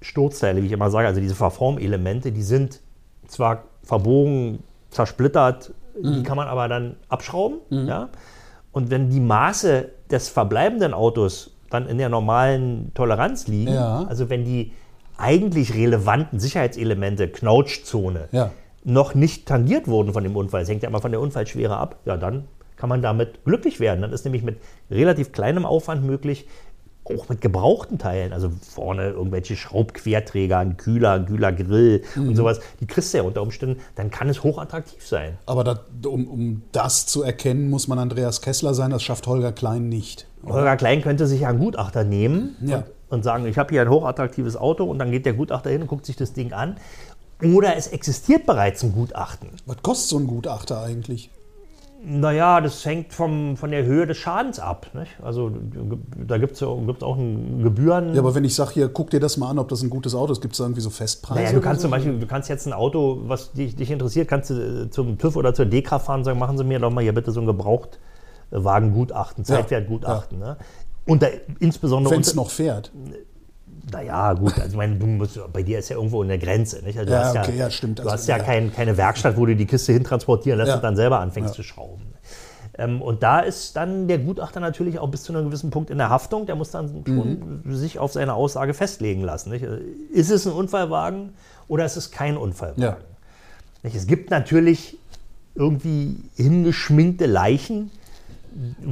Sturzteile, 0.00 0.62
wie 0.62 0.66
ich 0.66 0.72
immer 0.72 0.90
sage, 0.90 1.08
also 1.08 1.20
diese 1.20 1.34
Verformelemente, 1.34 2.30
die 2.30 2.42
sind 2.42 2.80
zwar 3.26 3.64
verbogen, 3.82 4.60
zersplittert, 4.90 5.72
die 6.00 6.22
kann 6.22 6.36
man 6.36 6.46
aber 6.46 6.68
dann 6.68 6.96
abschrauben. 7.08 7.58
Ja? 7.70 8.10
Und 8.70 8.90
wenn 8.90 9.08
die 9.10 9.20
Maße 9.20 9.90
des 10.10 10.28
verbleibenden 10.28 10.94
Autos 10.94 11.50
dann 11.70 11.88
in 11.88 11.98
der 11.98 12.10
normalen 12.10 12.92
Toleranz 12.94 13.48
liegen, 13.48 13.72
Ja. 13.72 14.04
also 14.08 14.30
wenn 14.30 14.44
die 14.44 14.72
eigentlich 15.18 15.74
relevanten 15.74 16.38
Sicherheitselemente, 16.40 17.28
Knautschzone, 17.28 18.28
Ja. 18.32 18.50
noch 18.84 19.14
nicht 19.14 19.46
tangiert 19.46 19.88
wurden 19.88 20.12
von 20.12 20.22
dem 20.22 20.36
Unfall, 20.36 20.62
es 20.62 20.68
hängt 20.68 20.82
ja 20.82 20.88
immer 20.88 21.00
von 21.00 21.10
der 21.10 21.20
Unfallschwere 21.20 21.76
ab, 21.76 21.96
ja, 22.04 22.16
dann 22.16 22.44
kann 22.76 22.88
man 22.90 23.00
damit 23.02 23.44
glücklich 23.44 23.80
werden. 23.80 24.02
Dann 24.02 24.12
ist 24.12 24.24
nämlich 24.24 24.42
mit 24.42 24.58
relativ 24.90 25.32
kleinem 25.32 25.64
Aufwand 25.64 26.04
möglich, 26.04 26.46
auch 27.04 27.28
mit 27.28 27.40
gebrauchten 27.40 27.98
Teilen, 27.98 28.32
also 28.32 28.50
vorne 28.68 29.10
irgendwelche 29.10 29.54
Schraubquerträger, 29.56 30.58
ein 30.58 30.76
Kühler, 30.76 31.12
ein 31.12 31.26
Kühlergrill 31.26 32.02
Mhm. 32.16 32.28
und 32.30 32.36
sowas, 32.36 32.60
die 32.80 32.86
kriegst 32.86 33.14
du 33.14 33.18
ja 33.18 33.22
unter 33.24 33.42
Umständen, 33.42 33.80
dann 33.94 34.10
kann 34.10 34.28
es 34.28 34.42
hochattraktiv 34.42 35.06
sein. 35.06 35.38
Aber 35.46 35.62
da, 35.64 35.78
um, 36.08 36.26
um 36.26 36.62
das 36.72 37.06
zu 37.06 37.22
erkennen, 37.22 37.70
muss 37.70 37.86
man 37.88 37.98
Andreas 38.00 38.42
Kessler 38.42 38.74
sein. 38.74 38.90
Das 38.90 39.02
schafft 39.04 39.26
Holger 39.28 39.52
Klein 39.52 39.88
nicht. 39.88 40.26
Holger 40.44 40.76
Klein 40.76 41.00
könnte 41.00 41.26
sich 41.28 41.40
ja 41.42 41.48
einen 41.48 41.60
Gutachter 41.60 42.02
nehmen 42.04 42.56
Ja. 42.60 42.82
Und, 43.08 43.22
sagen, 43.22 43.46
ich 43.46 43.58
habe 43.58 43.70
hier 43.70 43.82
ein 43.82 43.90
hochattraktives 43.90 44.56
Auto 44.56 44.84
und 44.84 44.98
dann 44.98 45.10
geht 45.10 45.26
der 45.26 45.34
Gutachter 45.34 45.70
hin 45.70 45.82
und 45.82 45.88
guckt 45.88 46.06
sich 46.06 46.16
das 46.16 46.32
Ding 46.32 46.52
an. 46.52 46.76
Oder 47.42 47.76
es 47.76 47.88
existiert 47.88 48.46
bereits 48.46 48.82
ein 48.82 48.92
Gutachten. 48.92 49.50
Was 49.66 49.82
kostet 49.82 50.08
so 50.08 50.18
ein 50.18 50.26
Gutachter 50.26 50.82
eigentlich? 50.82 51.30
Naja, 52.08 52.60
das 52.60 52.84
hängt 52.84 53.12
vom, 53.12 53.56
von 53.56 53.70
der 53.72 53.84
Höhe 53.84 54.06
des 54.06 54.16
Schadens 54.16 54.60
ab. 54.60 54.86
Nicht? 54.94 55.10
Also 55.22 55.50
da 56.26 56.38
gibt 56.38 56.52
es 56.52 56.60
gibt's 56.86 57.02
auch 57.02 57.16
ein 57.16 57.62
Gebühren. 57.62 58.14
Ja, 58.14 58.20
aber 58.20 58.34
wenn 58.34 58.44
ich 58.44 58.54
sage, 58.54 58.74
hier, 58.74 58.88
guck 58.88 59.10
dir 59.10 59.18
das 59.18 59.36
mal 59.38 59.50
an, 59.50 59.58
ob 59.58 59.68
das 59.68 59.82
ein 59.82 59.90
gutes 59.90 60.14
Auto 60.14 60.32
ist, 60.32 60.40
gibt 60.40 60.52
es 60.52 60.58
da 60.58 60.64
irgendwie 60.64 60.82
so 60.82 60.90
Festpreise? 60.90 61.40
naja, 61.40 61.52
du 61.52 61.60
kannst 61.60 61.80
oder 61.84 61.90
zum 61.90 61.90
so? 61.90 61.96
Beispiel, 61.96 62.20
du 62.20 62.26
kannst 62.26 62.48
jetzt 62.48 62.66
ein 62.66 62.72
Auto, 62.74 63.22
was 63.24 63.52
dich, 63.52 63.74
dich 63.76 63.90
interessiert, 63.90 64.28
kannst 64.28 64.50
du 64.50 64.84
äh, 64.84 64.90
zum 64.90 65.18
TÜV 65.18 65.36
oder 65.36 65.52
zur 65.52 65.66
DEKRA 65.66 65.98
fahren 65.98 66.20
und 66.20 66.24
sagen, 66.24 66.38
machen 66.38 66.58
Sie 66.58 66.64
mir 66.64 66.78
doch 66.78 66.92
mal 66.92 67.02
hier 67.02 67.14
bitte 67.14 67.32
so 67.32 67.40
ein 67.40 67.46
Gebrauchtwagengutachten, 67.46 69.44
Zeitwertgutachten. 69.44 70.38
Ne? 70.38 70.58
Und 71.06 71.22
da, 71.22 71.28
insbesondere 71.60 72.14
Wenn 72.14 72.20
es 72.20 72.34
noch 72.34 72.50
fährt. 72.50 72.90
Naja, 73.92 74.32
gut, 74.32 74.54
also 74.58 74.70
ich 74.70 74.76
meine, 74.76 74.96
du 74.96 75.06
musst, 75.06 75.38
bei 75.52 75.62
dir 75.62 75.78
ist 75.78 75.88
ja 75.88 75.96
irgendwo 75.96 76.20
eine 76.22 76.38
Grenze. 76.38 76.84
Nicht? 76.84 76.98
Also 76.98 77.10
du 77.10 77.16
Ja, 77.16 77.24
hast 77.26 77.34
ja, 77.34 77.42
okay, 77.42 77.56
ja, 77.56 77.70
stimmt. 77.70 77.98
Du 78.00 78.02
Also, 78.02 78.14
hast 78.14 78.26
ja, 78.26 78.36
ja. 78.38 78.42
Kein, 78.42 78.72
keine 78.72 78.96
Werkstatt, 78.96 79.36
wo 79.36 79.46
du 79.46 79.54
die 79.54 79.66
Kiste 79.66 79.92
hintransportieren 79.92 80.58
lässt 80.58 80.74
und 80.74 80.82
dann 80.82 80.96
selber 80.96 81.20
anfängst 81.20 81.54
zu 81.54 81.62
schrauben. 81.62 82.02
Ähm, 82.78 83.00
und 83.00 83.22
da 83.22 83.40
ist 83.40 83.76
dann 83.76 84.08
der 84.08 84.18
Gutachter 84.18 84.58
natürlich 84.60 84.98
auch 84.98 85.08
bis 85.08 85.22
zu 85.22 85.32
einem 85.32 85.44
gewissen 85.46 85.70
Punkt 85.70 85.90
in 85.90 85.98
der 85.98 86.10
Haftung. 86.10 86.46
Der 86.46 86.56
muss 86.56 86.72
dann 86.72 87.04
Mhm. 87.06 87.62
sich 87.74 87.98
auf 88.00 88.12
seine 88.12 88.34
Aussage 88.34 88.74
festlegen 88.74 89.22
lassen. 89.22 89.50
Nicht? 89.50 89.64
Also, 89.64 89.78
Ist 90.12 90.30
es 90.30 90.46
ein 90.46 90.52
Unfallwagen 90.52 91.34
oder 91.68 91.84
ist 91.86 91.96
es 91.96 92.10
kein 92.10 92.36
Unfallwagen? 92.36 92.96
Es 93.84 94.06
gibt 94.08 94.30
natürlich 94.30 94.98
irgendwie 95.54 96.16
hingeschminkte 96.34 97.26
Leichen. 97.26 97.92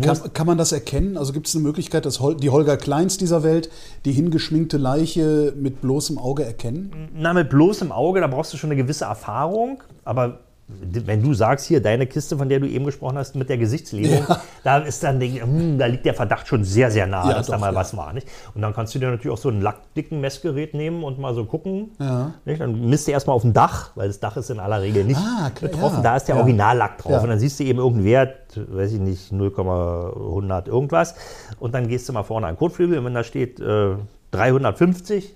Kann, 0.03 0.33
kann 0.33 0.47
man 0.47 0.59
das 0.59 0.73
erkennen? 0.73 1.17
Also 1.17 1.33
gibt 1.33 1.47
es 1.47 1.55
eine 1.55 1.63
Möglichkeit, 1.63 2.07
dass 2.07 2.21
die 2.41 2.51
Holger 2.51 2.77
Kleins 2.77 3.17
dieser 3.17 3.43
Welt 3.43 3.71
die 4.05 4.13
hingeschminkte 4.13 4.77
Leiche 4.77 5.55
mit 5.57 5.81
bloßem 5.81 6.19
Auge 6.19 6.45
erkennen? 6.45 7.09
Na, 7.15 7.33
mit 7.33 7.51
bloßem 7.51 7.93
Auge, 7.93 8.21
da 8.21 8.27
brauchst 8.27 8.53
du 8.53 8.57
schon 8.57 8.71
eine 8.71 8.81
gewisse 8.81 9.05
Erfahrung. 9.05 9.83
Aber 10.05 10.41
wenn 10.67 11.23
du 11.23 11.35
sagst, 11.35 11.67
hier 11.67 11.83
deine 11.83 12.07
Kiste, 12.07 12.39
von 12.39 12.49
der 12.49 12.59
du 12.59 12.67
eben 12.67 12.87
gesprochen 12.87 13.19
hast, 13.19 13.37
mit 13.37 13.51
der 13.51 13.59
Gesichtslähmung, 13.59 14.25
da 14.65 14.79
ist 14.79 15.03
dann, 15.03 15.21
hm, 15.21 15.79
da 15.79 15.85
liegt 15.87 16.07
der 16.07 16.15
Verdacht 16.15 16.49
schon 16.49 16.65
sehr, 16.65 16.91
sehr 16.91 17.07
nahe, 17.07 17.29
Ja, 17.29 17.35
dass 17.35 17.49
da 17.49 17.55
doch, 17.55 17.61
mal 17.61 17.73
ja. 17.73 17.79
was 17.79 17.95
war. 17.97 18.13
Nicht? 18.15 18.27
Und 18.55 18.63
dann 18.63 18.73
kannst 18.75 18.95
du 18.95 18.99
dir 18.99 19.11
natürlich 19.11 19.35
auch 19.37 19.41
so 19.41 19.51
ein 19.51 19.61
lackdicken 19.61 20.23
Messgerät 20.23 20.73
nehmen 20.73 21.05
und 21.05 21.19
mal 21.19 21.35
so 21.35 21.45
gucken. 21.45 21.91
Ja. 21.99 22.33
Dann 22.47 22.89
misst 22.89 23.07
du 23.07 23.13
erstmal 23.13 23.37
auf 23.37 23.43
dem 23.43 23.53
Dach, 23.53 23.91
weil 23.95 24.09
das 24.09 24.21
Dach 24.21 24.37
ist 24.39 24.49
in 24.49 24.59
aller 24.59 24.81
Regel 24.81 25.05
nicht 25.05 25.19
Ah, 25.21 25.51
klar, 25.55 25.71
betroffen. 25.71 25.97
ja. 25.99 26.03
Da 26.03 26.17
ist 26.17 26.29
der 26.29 26.37
Ja. 26.37 26.41
Originallack 26.41 26.97
drauf. 26.99 27.13
Ja. 27.13 27.21
Und 27.21 27.29
dann 27.29 27.39
siehst 27.39 27.61
du 27.61 27.65
eben 27.65 27.79
irgendeinen 27.79 28.07
Wert, 28.07 28.37
weiß 28.57 28.93
ich 28.95 29.01
nicht, 29.01 29.33
0,100 29.33 30.67
irgendwas. 30.69 31.15
Und 31.61 31.75
dann 31.75 31.89
gehst 31.89 32.09
du 32.09 32.15
mal 32.15 32.23
vorne 32.23 32.47
an 32.47 32.55
den 32.55 32.59
Kotflügel 32.59 32.99
und 32.99 33.05
wenn 33.05 33.15
da 33.15 33.23
steht 33.25 33.61
äh, 33.61 33.97
350, 34.31 35.25
ist 35.25 35.35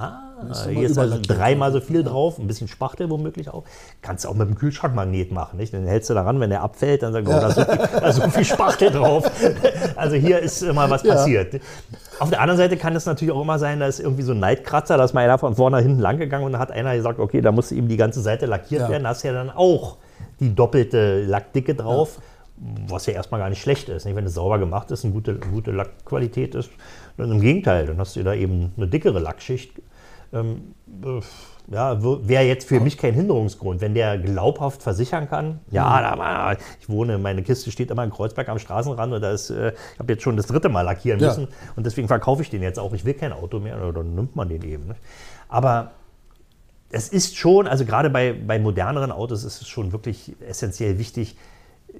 Ah, 0.00 0.20
hier 0.68 0.88
ist 0.88 0.96
also 0.96 1.18
dreimal 1.20 1.72
so 1.72 1.80
viel 1.80 2.04
drauf, 2.04 2.38
ein 2.38 2.46
bisschen 2.46 2.68
Spachtel 2.68 3.10
womöglich 3.10 3.48
auch. 3.50 3.64
Kannst 4.00 4.24
du 4.24 4.28
auch 4.28 4.34
mit 4.34 4.46
dem 4.48 4.54
Kühlschrankmagnet 4.54 5.32
machen. 5.32 5.56
Nicht? 5.56 5.72
Den 5.72 5.88
hältst 5.88 6.08
du 6.08 6.14
daran, 6.14 6.38
wenn 6.38 6.50
der 6.50 6.62
abfällt, 6.62 7.02
dann 7.02 7.12
sagst 7.12 7.26
du, 7.28 7.36
oh, 7.36 7.40
da 7.40 7.48
ist 7.48 7.56
so 7.56 7.64
viel, 7.64 7.76
da 8.00 8.08
ist 8.08 8.16
so 8.16 8.30
viel 8.30 8.44
Spachtel 8.44 8.90
drauf. 8.92 9.28
Also 9.96 10.14
hier 10.14 10.38
ist 10.38 10.62
mal 10.72 10.88
was 10.88 11.02
Ja. 11.02 11.14
passiert. 11.14 11.60
Auf 12.20 12.30
der 12.30 12.40
anderen 12.40 12.58
Seite 12.58 12.76
kann 12.76 12.94
es 12.94 13.06
natürlich 13.06 13.34
auch 13.34 13.42
immer 13.42 13.58
sein, 13.58 13.80
da 13.80 13.88
ist 13.88 13.98
irgendwie 13.98 14.22
so 14.22 14.30
ein 14.30 14.38
Neidkratzer, 14.38 14.96
da 14.96 15.02
ist 15.04 15.12
mal 15.14 15.24
einer 15.24 15.38
von 15.38 15.56
vorne 15.56 15.78
nach 15.78 15.82
hinten 15.82 16.00
lang 16.00 16.18
gegangen 16.18 16.44
und 16.44 16.52
da 16.52 16.60
hat 16.60 16.70
einer 16.70 16.94
gesagt, 16.94 17.18
okay, 17.18 17.40
da 17.40 17.50
muss 17.50 17.72
eben 17.72 17.88
die 17.88 17.96
ganze 17.96 18.20
Seite 18.20 18.46
lackiert 18.46 18.82
Ja. 18.82 18.88
werden. 18.88 19.02
Da 19.02 19.08
hast 19.10 19.24
du 19.24 19.28
ja 19.28 19.34
dann 19.34 19.50
auch 19.50 19.96
die 20.38 20.54
doppelte 20.54 21.24
Lackdicke 21.24 21.74
drauf. 21.74 22.20
Was 22.88 23.06
ja 23.06 23.12
erstmal 23.14 23.40
gar 23.40 23.50
nicht 23.50 23.60
schlecht 23.62 23.88
ist. 23.88 24.04
Nicht? 24.04 24.14
Wenn 24.16 24.26
es 24.26 24.34
sauber 24.34 24.58
gemacht 24.58 24.90
ist, 24.92 25.04
eine 25.04 25.12
gute, 25.14 25.34
gute 25.36 25.70
Lackqualität 25.72 26.54
ist, 26.56 26.70
dann 27.16 27.30
im 27.32 27.40
Gegenteil, 27.40 27.86
dann 27.86 27.98
hast 27.98 28.14
du 28.16 28.22
da 28.24 28.34
eben 28.34 28.72
eine 28.76 28.86
dickere 28.88 29.18
Lackschicht. 29.20 29.72
Ähm, 30.32 30.74
äh, 31.04 31.20
ja, 31.70 32.02
wäre 32.02 32.44
jetzt 32.44 32.66
für 32.68 32.80
mich 32.80 32.96
kein 32.96 33.14
Hinderungsgrund. 33.14 33.80
Wenn 33.80 33.94
der 33.94 34.18
glaubhaft 34.18 34.82
versichern 34.82 35.28
kann, 35.28 35.60
ja, 35.70 36.00
da 36.00 36.18
war, 36.18 36.56
ich 36.80 36.88
wohne, 36.88 37.18
meine 37.18 37.42
Kiste 37.42 37.70
steht 37.70 37.90
immer 37.90 38.04
in 38.04 38.10
Kreuzberg 38.10 38.48
am 38.48 38.58
Straßenrand 38.58 39.12
und 39.12 39.20
da 39.20 39.32
ist, 39.32 39.50
äh, 39.50 39.72
ich 39.94 39.98
habe 39.98 40.12
jetzt 40.12 40.22
schon 40.22 40.36
das 40.36 40.46
dritte 40.46 40.68
Mal 40.68 40.82
lackieren 40.82 41.20
Ja. 41.20 41.28
müssen 41.28 41.48
und 41.76 41.84
deswegen 41.84 42.08
verkaufe 42.08 42.42
ich 42.42 42.50
den 42.50 42.62
jetzt 42.62 42.78
auch. 42.78 42.92
Ich 42.94 43.04
will 43.04 43.14
kein 43.14 43.32
Auto 43.32 43.58
mehr, 43.60 43.76
oder 43.78 43.92
dann 43.92 44.14
nimmt 44.14 44.34
man 44.36 44.48
den 44.48 44.62
eben. 44.62 44.88
Nicht? 44.88 45.00
Aber 45.48 45.92
es 46.90 47.08
ist 47.10 47.36
schon, 47.36 47.66
also 47.66 47.84
gerade 47.84 48.08
bei, 48.08 48.32
bei 48.32 48.58
moderneren 48.58 49.12
Autos 49.12 49.44
ist 49.44 49.60
es 49.60 49.68
schon 49.68 49.92
wirklich 49.92 50.34
essentiell 50.46 50.98
wichtig, 50.98 51.36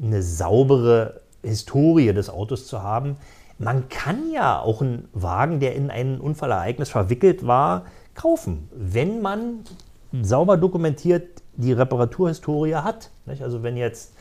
eine 0.02 0.22
saubere 0.22 1.20
Historie 1.42 2.12
des 2.12 2.30
Autos 2.30 2.66
zu 2.66 2.82
haben. 2.82 3.16
Man 3.58 3.88
kann 3.88 4.30
ja 4.32 4.60
auch 4.60 4.80
einen 4.80 5.08
Wagen, 5.12 5.60
der 5.60 5.74
in 5.74 5.90
ein 5.90 6.20
Unfallereignis 6.20 6.88
verwickelt 6.90 7.46
war, 7.46 7.84
kaufen, 8.18 8.68
wenn 8.74 9.22
man 9.22 9.60
sauber 10.22 10.56
dokumentiert 10.56 11.42
die 11.56 11.72
Reparaturhistorie 11.72 12.74
hat. 12.76 13.10
Nicht? 13.26 13.42
Also 13.42 13.62
wenn 13.62 13.76
jetzt, 13.76 14.14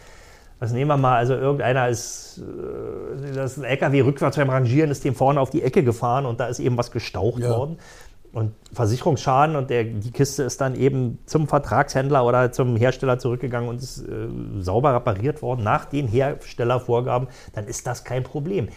was 0.59 0.71
nehmen 0.71 0.89
wir 0.89 0.97
mal, 0.97 1.17
also 1.17 1.33
irgendeiner 1.33 1.87
ist, 1.89 2.39
äh, 2.39 3.33
das 3.33 3.53
ist 3.53 3.57
ein 3.59 3.63
LKW 3.65 4.01
rückwärts 4.01 4.37
beim 4.37 4.49
Rangieren, 4.49 4.91
ist 4.91 5.03
dem 5.03 5.15
vorne 5.15 5.39
auf 5.39 5.49
die 5.49 5.61
Ecke 5.63 5.83
gefahren 5.83 6.25
und 6.25 6.39
da 6.39 6.47
ist 6.47 6.59
eben 6.59 6.77
was 6.77 6.91
gestaucht 6.91 7.39
Ja. 7.41 7.49
worden. 7.49 7.77
Und 8.33 8.51
Versicherungsschaden 8.73 9.55
und 9.55 9.69
der, 9.69 9.85
die 9.85 10.11
Kiste 10.11 10.43
ist 10.43 10.59
dann 10.61 10.75
eben 10.75 11.17
zum 11.25 11.47
Vertragshändler 11.47 12.25
oder 12.25 12.51
zum 12.51 12.75
Hersteller 12.75 13.17
zurückgegangen 13.17 13.69
und 13.69 13.81
ist 13.81 13.99
äh, 13.99 14.27
sauber 14.59 14.93
repariert 14.93 15.41
worden 15.41 15.63
nach 15.63 15.85
den 15.85 16.07
Herstellervorgaben, 16.07 17.29
dann 17.53 17.65
ist 17.67 17.87
das 17.87 18.03
kein 18.03 18.23
Problem. 18.23 18.67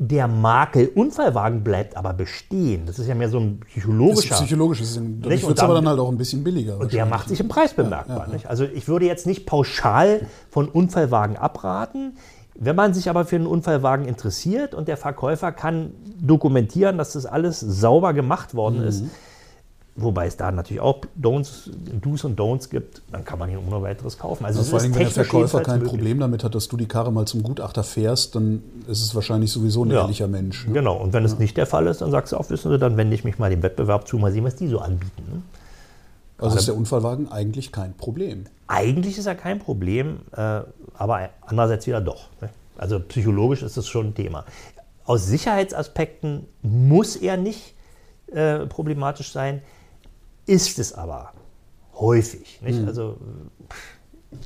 Der 0.00 0.28
Makel 0.28 0.92
Unfallwagen 0.94 1.64
bleibt 1.64 1.96
aber 1.96 2.12
bestehen. 2.12 2.82
Das 2.86 3.00
ist 3.00 3.08
ja 3.08 3.16
mehr 3.16 3.28
so 3.28 3.40
ein 3.40 3.58
Das 3.58 3.66
ist 3.68 3.72
psychologischer. 3.72 4.34
psychologisch. 4.36 4.78
Das 4.78 4.90
ist, 4.90 5.00
Nicht? 5.00 5.24
dadurch 5.24 5.46
wird 5.48 5.58
es 5.58 5.64
aber 5.64 5.74
dann- 5.74 5.88
halt 5.88 5.98
auch 5.98 6.08
ein 6.08 6.16
bisschen 6.18 6.44
billiger. 6.44 6.78
Und 6.78 6.92
der 6.92 7.04
macht 7.04 7.28
sich 7.28 7.40
im 7.40 7.48
Preis 7.48 7.74
bemerkbar. 7.74 8.28
Ja, 8.30 8.36
ja. 8.36 8.48
Also 8.48 8.62
ich 8.64 8.86
würde 8.86 9.06
jetzt 9.06 9.26
nicht 9.26 9.44
pauschal 9.44 10.20
von 10.50 10.68
Unfallwagen 10.68 11.36
abraten. 11.36 12.16
Wenn 12.54 12.76
man 12.76 12.94
sich 12.94 13.10
aber 13.10 13.24
für 13.24 13.36
einen 13.36 13.46
Unfallwagen 13.48 14.04
interessiert 14.06 14.72
und 14.72 14.86
der 14.86 14.96
Verkäufer 14.96 15.50
kann 15.50 15.92
dokumentieren, 16.20 16.96
dass 16.96 17.12
das 17.14 17.26
alles 17.26 17.58
sauber 17.58 18.12
gemacht 18.14 18.54
worden 18.54 18.82
ist, 18.82 19.02
Mhm. 19.02 19.10
Wobei 20.00 20.26
es 20.26 20.36
da 20.36 20.50
natürlich 20.52 20.80
auch 20.80 21.00
Don'ts, 21.20 21.70
Do's 22.00 22.24
und 22.24 22.38
Don'ts 22.38 22.70
gibt, 22.70 23.02
dann 23.10 23.24
kann 23.24 23.38
man 23.38 23.50
ihn 23.50 23.58
ohne 23.58 23.82
weiteres 23.82 24.18
kaufen. 24.18 24.44
Also, 24.44 24.60
Also 24.60 24.70
vor 24.70 24.80
allem, 24.80 24.94
wenn 24.94 25.00
der 25.02 25.10
Verkäufer 25.10 25.60
kein 25.62 25.76
möglich. 25.80 25.90
Problem 25.90 26.20
damit 26.20 26.44
hat, 26.44 26.54
dass 26.54 26.68
du 26.68 26.76
die 26.76 26.86
Karre 26.86 27.12
mal 27.12 27.26
zum 27.26 27.42
Gutachter 27.42 27.82
fährst, 27.84 28.34
dann 28.34 28.62
ist 28.86 29.02
es 29.02 29.14
wahrscheinlich 29.14 29.50
sowieso 29.52 29.84
ein 29.84 29.90
Ja. 29.90 30.02
ehrlicher 30.02 30.28
Mensch. 30.28 30.66
ne? 30.66 30.72
Genau, 30.74 30.96
und 30.96 31.12
wenn 31.12 31.24
es 31.24 31.38
nicht 31.38 31.56
der 31.56 31.66
Fall 31.66 31.86
ist, 31.86 32.00
dann 32.00 32.10
sagst 32.10 32.32
du 32.32 32.36
auch, 32.36 32.48
wissen 32.50 32.70
Sie, 32.70 32.78
dann 32.78 32.96
wende 32.96 33.14
ich 33.14 33.24
mich 33.24 33.38
mal 33.38 33.50
dem 33.50 33.62
Wettbewerb 33.62 34.06
zu, 34.08 34.18
mal 34.18 34.32
sehen, 34.32 34.44
was 34.44 34.56
die 34.56 34.68
so 34.68 34.78
anbieten. 34.78 35.22
Ne? 35.32 35.42
Also 36.40 36.56
ist 36.56 36.68
der 36.68 36.76
Unfallwagen 36.76 37.32
eigentlich 37.32 37.72
kein 37.72 37.94
Problem. 37.94 38.44
Eigentlich 38.68 39.18
ist 39.18 39.26
er 39.26 39.34
kein 39.34 39.58
Problem, 39.58 40.18
äh, 40.36 40.60
aber 40.94 41.30
andererseits 41.44 41.86
wieder 41.88 42.00
doch. 42.00 42.28
Ne? 42.40 42.50
Also 42.76 43.00
psychologisch 43.00 43.62
ist 43.62 43.76
es 43.76 43.88
schon 43.88 44.08
ein 44.08 44.14
Thema. 44.14 44.44
Aus 45.04 45.26
Sicherheitsaspekten 45.26 46.46
muss 46.62 47.16
er 47.16 47.36
nicht 47.36 47.74
äh, 48.32 48.66
problematisch 48.66 49.32
sein, 49.32 49.62
ist 50.48 50.78
es 50.78 50.92
aber 50.92 51.32
häufig. 51.94 52.60
Nicht? 52.62 52.86
Also 52.86 53.16
pff, 53.70 54.40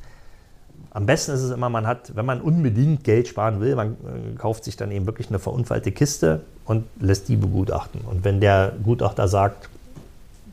Am 0.91 1.05
besten 1.05 1.31
ist 1.31 1.41
es 1.41 1.51
immer, 1.51 1.69
man 1.69 1.87
hat, 1.87 2.15
wenn 2.15 2.25
man 2.25 2.41
unbedingt 2.41 3.03
Geld 3.03 3.27
sparen 3.27 3.59
will, 3.61 3.75
man 3.75 3.93
äh, 3.93 4.35
kauft 4.37 4.63
sich 4.63 4.77
dann 4.77 4.91
eben 4.91 5.05
wirklich 5.05 5.29
eine 5.29 5.39
verunfallte 5.39 5.91
Kiste 5.91 6.41
und 6.65 6.85
lässt 6.99 7.29
die 7.29 7.35
begutachten. 7.35 8.01
Und 8.01 8.23
wenn 8.23 8.39
der 8.39 8.73
Gutachter 8.83 9.27
sagt, 9.27 9.69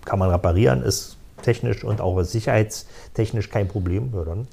kann 0.05 0.19
man 0.19 0.31
reparieren, 0.31 0.83
ist 0.83 1.17
technisch 1.43 1.85
und 1.85 2.01
auch 2.01 2.23
sicherheitstechnisch 2.23 3.51
kein 3.51 3.69
Problem, 3.69 4.13
ja, 4.15 4.25
dann 4.25 4.47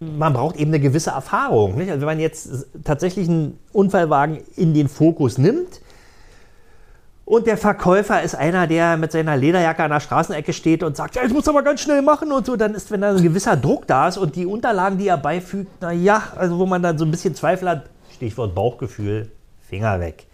man 0.00 0.32
braucht 0.32 0.56
eben 0.56 0.70
eine 0.70 0.80
gewisse 0.80 1.10
Erfahrung. 1.10 1.76
Nicht? 1.76 1.90
Also 1.90 2.00
wenn 2.00 2.08
man 2.08 2.20
jetzt 2.20 2.66
tatsächlich 2.82 3.28
einen 3.28 3.58
Unfallwagen 3.72 4.40
in 4.56 4.74
den 4.74 4.88
Fokus 4.88 5.38
nimmt 5.38 5.80
und 7.24 7.46
der 7.46 7.56
Verkäufer 7.56 8.22
ist 8.22 8.34
einer, 8.34 8.66
der 8.66 8.96
mit 8.96 9.12
seiner 9.12 9.36
Lederjacke 9.36 9.84
an 9.84 9.90
der 9.90 10.00
Straßenecke 10.00 10.52
steht 10.52 10.82
und 10.82 10.96
sagt, 10.96 11.14
ja, 11.14 11.22
ich 11.24 11.32
muss 11.32 11.48
aber 11.48 11.62
ganz 11.62 11.80
schnell 11.80 12.02
machen 12.02 12.32
und 12.32 12.46
so, 12.46 12.56
dann 12.56 12.74
ist, 12.74 12.90
wenn 12.90 13.00
da 13.00 13.10
ein 13.10 13.22
gewisser 13.22 13.56
Druck 13.56 13.86
da 13.86 14.08
ist 14.08 14.18
und 14.18 14.34
die 14.36 14.46
Unterlagen, 14.46 14.98
die 14.98 15.08
er 15.08 15.18
beifügt, 15.18 15.80
naja, 15.80 16.22
also 16.36 16.58
wo 16.58 16.66
man 16.66 16.82
dann 16.82 16.98
so 16.98 17.04
ein 17.04 17.10
bisschen 17.10 17.34
Zweifel 17.34 17.68
hat, 17.68 17.84
Stichwort 18.14 18.54
Bauchgefühl, 18.54 19.30
Finger 19.60 20.00
weg. 20.00 20.26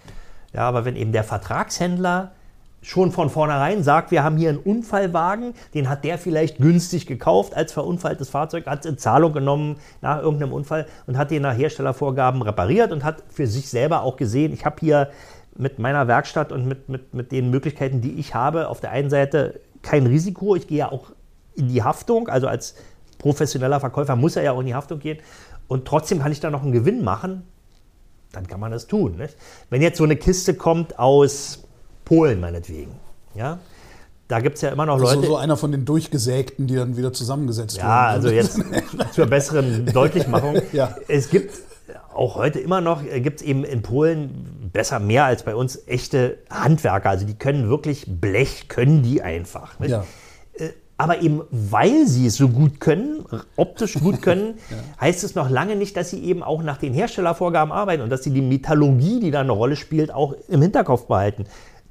Ja, 0.52 0.62
aber 0.62 0.85
wenn 0.85 0.97
eben 0.97 1.12
der 1.12 1.25
Vertragshändler 1.25 2.33
schon 2.80 3.12
von 3.12 3.28
vornherein 3.28 3.83
sagt, 3.83 4.11
wir 4.11 4.23
haben 4.23 4.37
hier 4.37 4.50
einen 4.50 4.59
Unfallwagen, 4.59 5.54
den 5.75 5.88
hat 5.88 6.04
der 6.04 6.16
vielleicht 6.16 6.59
günstig 6.59 7.07
gekauft 7.07 7.54
als 7.54 7.73
verunfalltes 7.73 8.30
Fahrzeug, 8.30 8.66
hat 8.66 8.85
es 8.85 8.90
in 8.90 8.99
Zahlung 8.99 9.33
genommen 9.33 9.76
nach 10.00 10.23
irgendeinem 10.23 10.52
Unfall 10.52 10.87
und 11.07 11.18
hat 11.18 11.30
den 11.30 11.42
nach 11.42 11.57
Herstellervorgaben 11.57 12.40
repariert 12.40 12.92
und 12.92 13.04
hat 13.04 13.23
für 13.28 13.47
sich 13.47 13.68
selber 13.68 14.02
auch 14.02 14.16
gesehen, 14.16 14.52
ich 14.52 14.64
habe 14.64 14.76
hier 14.80 15.11
mit 15.58 15.78
meiner 15.78 16.06
Werkstatt 16.06 16.52
und 16.52 16.66
mit, 16.66 16.88
mit, 16.88 17.12
mit 17.12 17.32
den 17.32 17.50
Möglichkeiten, 17.50 18.00
die 18.00 18.12
ich 18.12 18.34
habe, 18.34 18.68
auf 18.68 18.80
der 18.80 18.92
einen 18.92 19.10
Seite 19.10 19.60
kein 19.82 20.06
Risiko, 20.06 20.54
ich 20.54 20.66
gehe 20.66 20.78
ja 20.78 20.92
auch 20.92 21.10
in 21.54 21.68
die 21.68 21.82
Haftung, 21.82 22.28
also 22.28 22.46
als 22.46 22.76
professioneller 23.18 23.80
Verkäufer 23.80 24.16
muss 24.16 24.36
er 24.36 24.44
ja 24.44 24.52
auch 24.52 24.60
in 24.60 24.66
die 24.66 24.74
Haftung 24.74 25.00
gehen 25.00 25.18
und 25.66 25.86
trotzdem 25.86 26.20
kann 26.20 26.30
ich 26.30 26.40
da 26.40 26.50
noch 26.50 26.62
einen 26.62 26.72
Gewinn 26.72 27.02
machen, 27.02 27.42
dann 28.32 28.46
kann 28.46 28.60
man 28.60 28.70
das 28.70 28.86
tun. 28.86 29.16
Nicht? 29.16 29.36
Wenn 29.68 29.82
jetzt 29.82 29.98
so 29.98 30.04
eine 30.04 30.16
Kiste 30.16 30.54
kommt 30.54 30.98
aus 30.98 31.64
Polen 32.04 32.40
meinetwegen. 32.40 32.92
Ja? 33.34 33.58
Da 34.28 34.40
gibt 34.40 34.56
es 34.56 34.62
ja 34.62 34.68
immer 34.68 34.86
noch 34.86 34.98
Leute. 34.98 35.16
Also 35.16 35.22
so 35.22 35.36
einer 35.36 35.56
von 35.56 35.72
den 35.72 35.84
Durchgesägten, 35.84 36.66
die 36.66 36.76
dann 36.76 36.96
wieder 36.96 37.12
zusammengesetzt 37.12 37.78
ja, 37.78 37.82
werden. 37.82 37.92
Ja, 37.92 38.06
also 38.08 38.28
jetzt 38.28 38.60
zur 39.12 39.26
besseren 39.26 39.86
Deutlichmachung. 39.86 40.60
ja. 40.72 40.94
Es 41.08 41.30
gibt 41.30 41.54
auch 42.14 42.34
heute 42.36 42.60
immer 42.60 42.80
noch, 42.80 43.02
äh, 43.02 43.20
gibt 43.20 43.40
es 43.40 43.46
eben 43.46 43.64
in 43.64 43.82
Polen 43.82 44.57
besser 44.72 44.98
mehr 44.98 45.25
als 45.25 45.42
bei 45.42 45.54
uns 45.54 45.87
echte 45.87 46.38
Handwerker. 46.50 47.10
Also 47.10 47.26
die 47.26 47.34
können 47.34 47.68
wirklich 47.68 48.04
Blech, 48.06 48.68
können 48.68 49.02
die 49.02 49.22
einfach. 49.22 49.78
Ja. 49.80 50.04
Äh, 50.54 50.70
aber 50.96 51.22
eben 51.22 51.42
weil 51.50 52.06
sie 52.06 52.26
es 52.26 52.37
so 52.37 52.48
gut 52.48 52.80
können, 52.80 53.25
optisch 53.56 53.94
gut 53.94 54.20
können, 54.20 54.54
ja. 54.70 54.76
heißt 55.00 55.22
es 55.22 55.34
noch 55.34 55.48
lange 55.48 55.76
nicht, 55.76 55.96
dass 55.96 56.10
sie 56.10 56.22
eben 56.25 56.42
auch 56.42 56.62
nach 56.62 56.78
den 56.78 56.92
Herstellervorgaben 56.92 57.72
arbeiten 57.72 58.02
und 58.02 58.10
dass 58.10 58.25
sie 58.25 58.30
die 58.30 58.42
Metallurgie, 58.42 59.20
die 59.20 59.30
da 59.30 59.40
eine 59.40 59.52
Rolle 59.52 59.76
spielt, 59.76 60.12
auch 60.12 60.34
im 60.48 60.60
Hinterkopf 60.60 61.06
behalten. 61.06 61.46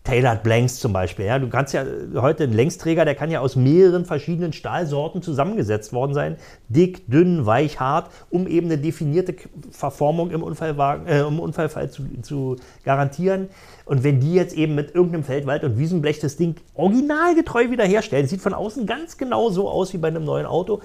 Tailored 0.07 0.41
Blanks 0.41 0.79
zum 0.79 0.93
Beispiel. 0.93 1.25
Ja, 1.25 1.37
du 1.37 1.49
kannst 1.49 1.73
ja 1.73 1.83
heute 2.15 2.45
ein 2.45 2.53
Längsträger, 2.53 3.03
der 3.03 3.13
kann 3.13 3.29
ja 3.29 3.41
aus 3.41 3.57
mehreren 3.57 4.05
verschiedenen 4.05 4.53
Stahlsorten 4.53 5.21
zusammengesetzt 5.21 5.91
worden 5.91 6.13
sein. 6.13 6.37
Dick, 6.69 7.11
dünn, 7.11 7.45
weich, 7.45 7.81
hart, 7.81 8.09
um 8.29 8.47
eben 8.47 8.67
eine 8.67 8.77
definierte 8.77 9.35
Verformung 9.69 10.31
im, 10.31 10.43
Unfallwagen, 10.43 11.07
äh, 11.07 11.23
im 11.23 11.41
Unfallfall 11.41 11.91
zu, 11.91 12.03
zu, 12.21 12.55
garantieren. 12.85 13.49
Und 13.83 14.05
wenn 14.05 14.21
die 14.21 14.33
jetzt 14.33 14.55
eben 14.55 14.75
mit 14.75 14.95
irgendeinem 14.95 15.25
Feldwald- 15.25 15.65
und 15.65 15.77
Wiesenblech 15.77 16.19
das 16.19 16.37
Ding 16.37 16.55
originalgetreu 16.73 17.69
wiederherstellen, 17.69 18.27
sieht 18.27 18.39
von 18.39 18.53
außen 18.53 18.85
ganz 18.85 19.17
genau 19.17 19.49
so 19.49 19.69
aus 19.69 19.91
wie 19.91 19.97
bei 19.97 20.07
einem 20.07 20.23
neuen 20.23 20.45
Auto, 20.45 20.79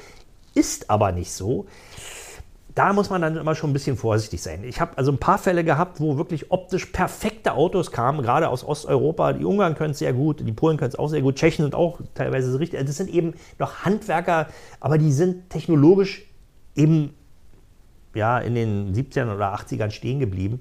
ist 0.55 0.91
aber 0.91 1.13
nicht 1.13 1.31
so 1.31 1.67
da 2.75 2.93
muss 2.93 3.11
man 3.11 3.21
dann 3.21 3.37
immer 3.37 3.55
schon 3.55 3.71
ein 3.71 3.73
bisschen 3.75 3.97
vorsichtig 3.97 4.41
sein. 4.41 4.65
Ich 4.65 4.81
habe 4.81 4.97
also 4.97 5.13
ein 5.13 5.19
paar 5.19 5.39
Fälle 5.39 5.63
gehabt, 5.63 6.01
wo 6.01 6.17
wirklich 6.17 6.51
optisch 6.51 6.87
perfekte 6.87 7.53
Autos 7.53 7.91
kamen, 7.91 8.23
gerade 8.23 8.49
aus 8.49 8.65
Osteuropa. 8.65 9.35
Die 9.35 9.45
Ungarn 9.45 9.75
können 9.75 9.91
es 9.91 9.99
sehr 9.99 10.13
gut, 10.13 10.41
die 10.47 10.53
Polen 10.53 10.79
können 10.79 10.91
es 10.91 10.99
auch 10.99 11.09
sehr 11.09 11.21
gut, 11.21 11.37
Tschechen 11.37 11.65
sind 11.65 11.75
auch 11.75 12.01
teilweise 12.15 12.51
so 12.51 12.59
richtig. 12.59 12.85
Das 12.87 12.97
sind 12.97 13.11
eben 13.11 13.35
noch 13.59 13.85
Handwerker, 13.85 14.49
aber 14.81 14.97
die 14.97 15.13
sind 15.13 15.51
technologisch 15.51 16.25
eben 16.75 17.15
ja, 18.15 18.39
in 18.39 18.55
den 18.55 18.95
70ern 18.95 19.35
oder 19.35 19.55
80ern 19.55 19.91
stehen 19.91 20.19
geblieben. 20.19 20.61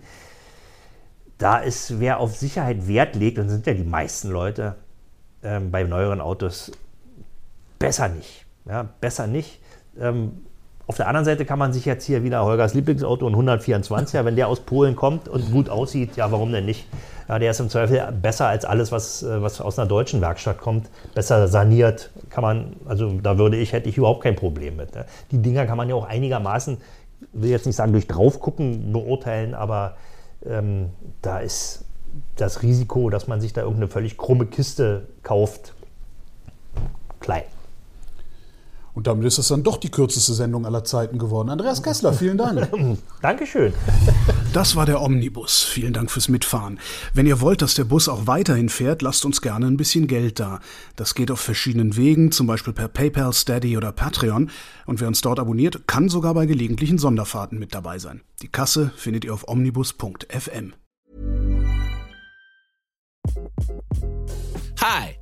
Da 1.37 1.57
ist, 1.57 1.99
wer 1.99 2.19
auf 2.19 2.35
Sicherheit 2.35 2.87
Wert 2.87 3.15
legt, 3.15 3.39
und 3.39 3.49
sind 3.49 3.65
ja 3.65 3.73
die 3.73 3.83
meisten 3.83 4.29
Leute 4.29 4.75
ähm, 5.43 5.71
bei 5.71 5.83
neueren 5.83 6.21
Autos, 6.21 6.71
besser 7.79 8.09
nicht. 8.09 8.45
Ja, 8.65 8.83
besser 8.99 9.27
nicht. 9.27 9.59
Ähm, 9.99 10.45
auf 10.87 10.97
der 10.97 11.07
anderen 11.07 11.25
Seite 11.25 11.45
kann 11.45 11.59
man 11.59 11.73
sich 11.73 11.85
jetzt 11.85 12.05
hier 12.05 12.23
wieder 12.23 12.43
Holgers 12.43 12.73
Lieblingsauto, 12.73 13.27
ein 13.27 13.35
124er, 13.35 14.25
wenn 14.25 14.35
der 14.35 14.47
aus 14.47 14.61
Polen 14.61 14.95
kommt 14.95 15.29
und 15.29 15.51
gut 15.51 15.69
aussieht, 15.69 16.15
ja, 16.15 16.31
warum 16.31 16.51
denn 16.51 16.65
nicht? 16.65 16.87
Ja, 17.29 17.39
der 17.39 17.51
ist 17.51 17.59
im 17.59 17.69
Zweifel 17.69 18.11
besser 18.11 18.47
als 18.47 18.65
alles, 18.65 18.91
was, 18.91 19.23
äh, 19.23 19.41
was 19.41 19.61
aus 19.61 19.79
einer 19.79 19.87
deutschen 19.87 20.21
Werkstatt 20.21 20.57
kommt. 20.57 20.89
Besser 21.13 21.47
saniert 21.47 22.11
kann 22.29 22.41
man, 22.41 22.75
also 22.85 23.19
da 23.21 23.37
würde 23.37 23.57
ich, 23.57 23.73
hätte 23.73 23.87
ich 23.87 23.97
überhaupt 23.97 24.23
kein 24.23 24.35
Problem 24.35 24.75
mit. 24.75 24.93
Ne? 24.95 25.05
Die 25.31 25.41
Dinger 25.41 25.65
kann 25.65 25.77
man 25.77 25.87
ja 25.87 25.95
auch 25.95 26.07
einigermaßen, 26.07 26.77
will 27.31 27.49
jetzt 27.49 27.65
nicht 27.65 27.75
sagen 27.75 27.93
durch 27.93 28.07
draufgucken 28.07 28.91
beurteilen, 28.91 29.53
aber 29.53 29.95
ähm, 30.45 30.89
da 31.21 31.39
ist 31.39 31.85
das 32.35 32.63
Risiko, 32.63 33.09
dass 33.09 33.27
man 33.27 33.39
sich 33.39 33.53
da 33.53 33.61
irgendeine 33.61 33.87
völlig 33.87 34.17
krumme 34.17 34.45
Kiste 34.45 35.07
kauft, 35.23 35.73
klein. 37.19 37.43
Und 38.93 39.07
damit 39.07 39.25
ist 39.25 39.37
es 39.37 39.47
dann 39.47 39.63
doch 39.63 39.77
die 39.77 39.89
kürzeste 39.89 40.33
Sendung 40.33 40.65
aller 40.65 40.83
Zeiten 40.83 41.17
geworden. 41.17 41.49
Andreas 41.49 41.81
Kessler, 41.81 42.13
vielen 42.13 42.37
Dank. 42.37 42.69
Dankeschön. 43.21 43.73
Das 44.53 44.75
war 44.75 44.85
der 44.85 45.01
Omnibus. 45.01 45.63
Vielen 45.63 45.93
Dank 45.93 46.11
fürs 46.11 46.27
Mitfahren. 46.27 46.79
Wenn 47.13 47.25
ihr 47.25 47.39
wollt, 47.39 47.61
dass 47.61 47.73
der 47.73 47.85
Bus 47.85 48.09
auch 48.09 48.27
weiterhin 48.27 48.69
fährt, 48.69 49.01
lasst 49.01 49.23
uns 49.25 49.41
gerne 49.41 49.67
ein 49.67 49.77
bisschen 49.77 50.07
Geld 50.07 50.39
da. 50.39 50.59
Das 50.95 51.15
geht 51.15 51.31
auf 51.31 51.39
verschiedenen 51.39 51.95
Wegen, 51.95 52.31
zum 52.31 52.47
Beispiel 52.47 52.73
per 52.73 52.89
PayPal, 52.89 53.31
Steady 53.33 53.77
oder 53.77 53.91
Patreon. 53.91 54.49
Und 54.85 54.99
wer 54.99 55.07
uns 55.07 55.21
dort 55.21 55.39
abonniert, 55.39 55.87
kann 55.87 56.09
sogar 56.09 56.33
bei 56.33 56.45
gelegentlichen 56.45 56.97
Sonderfahrten 56.97 57.59
mit 57.59 57.73
dabei 57.73 57.97
sein. 57.97 58.21
Die 58.41 58.49
Kasse 58.49 58.91
findet 58.95 59.23
ihr 59.23 59.33
auf 59.33 59.47
omnibus.fm. 59.47 60.73
Hi. 64.81 65.20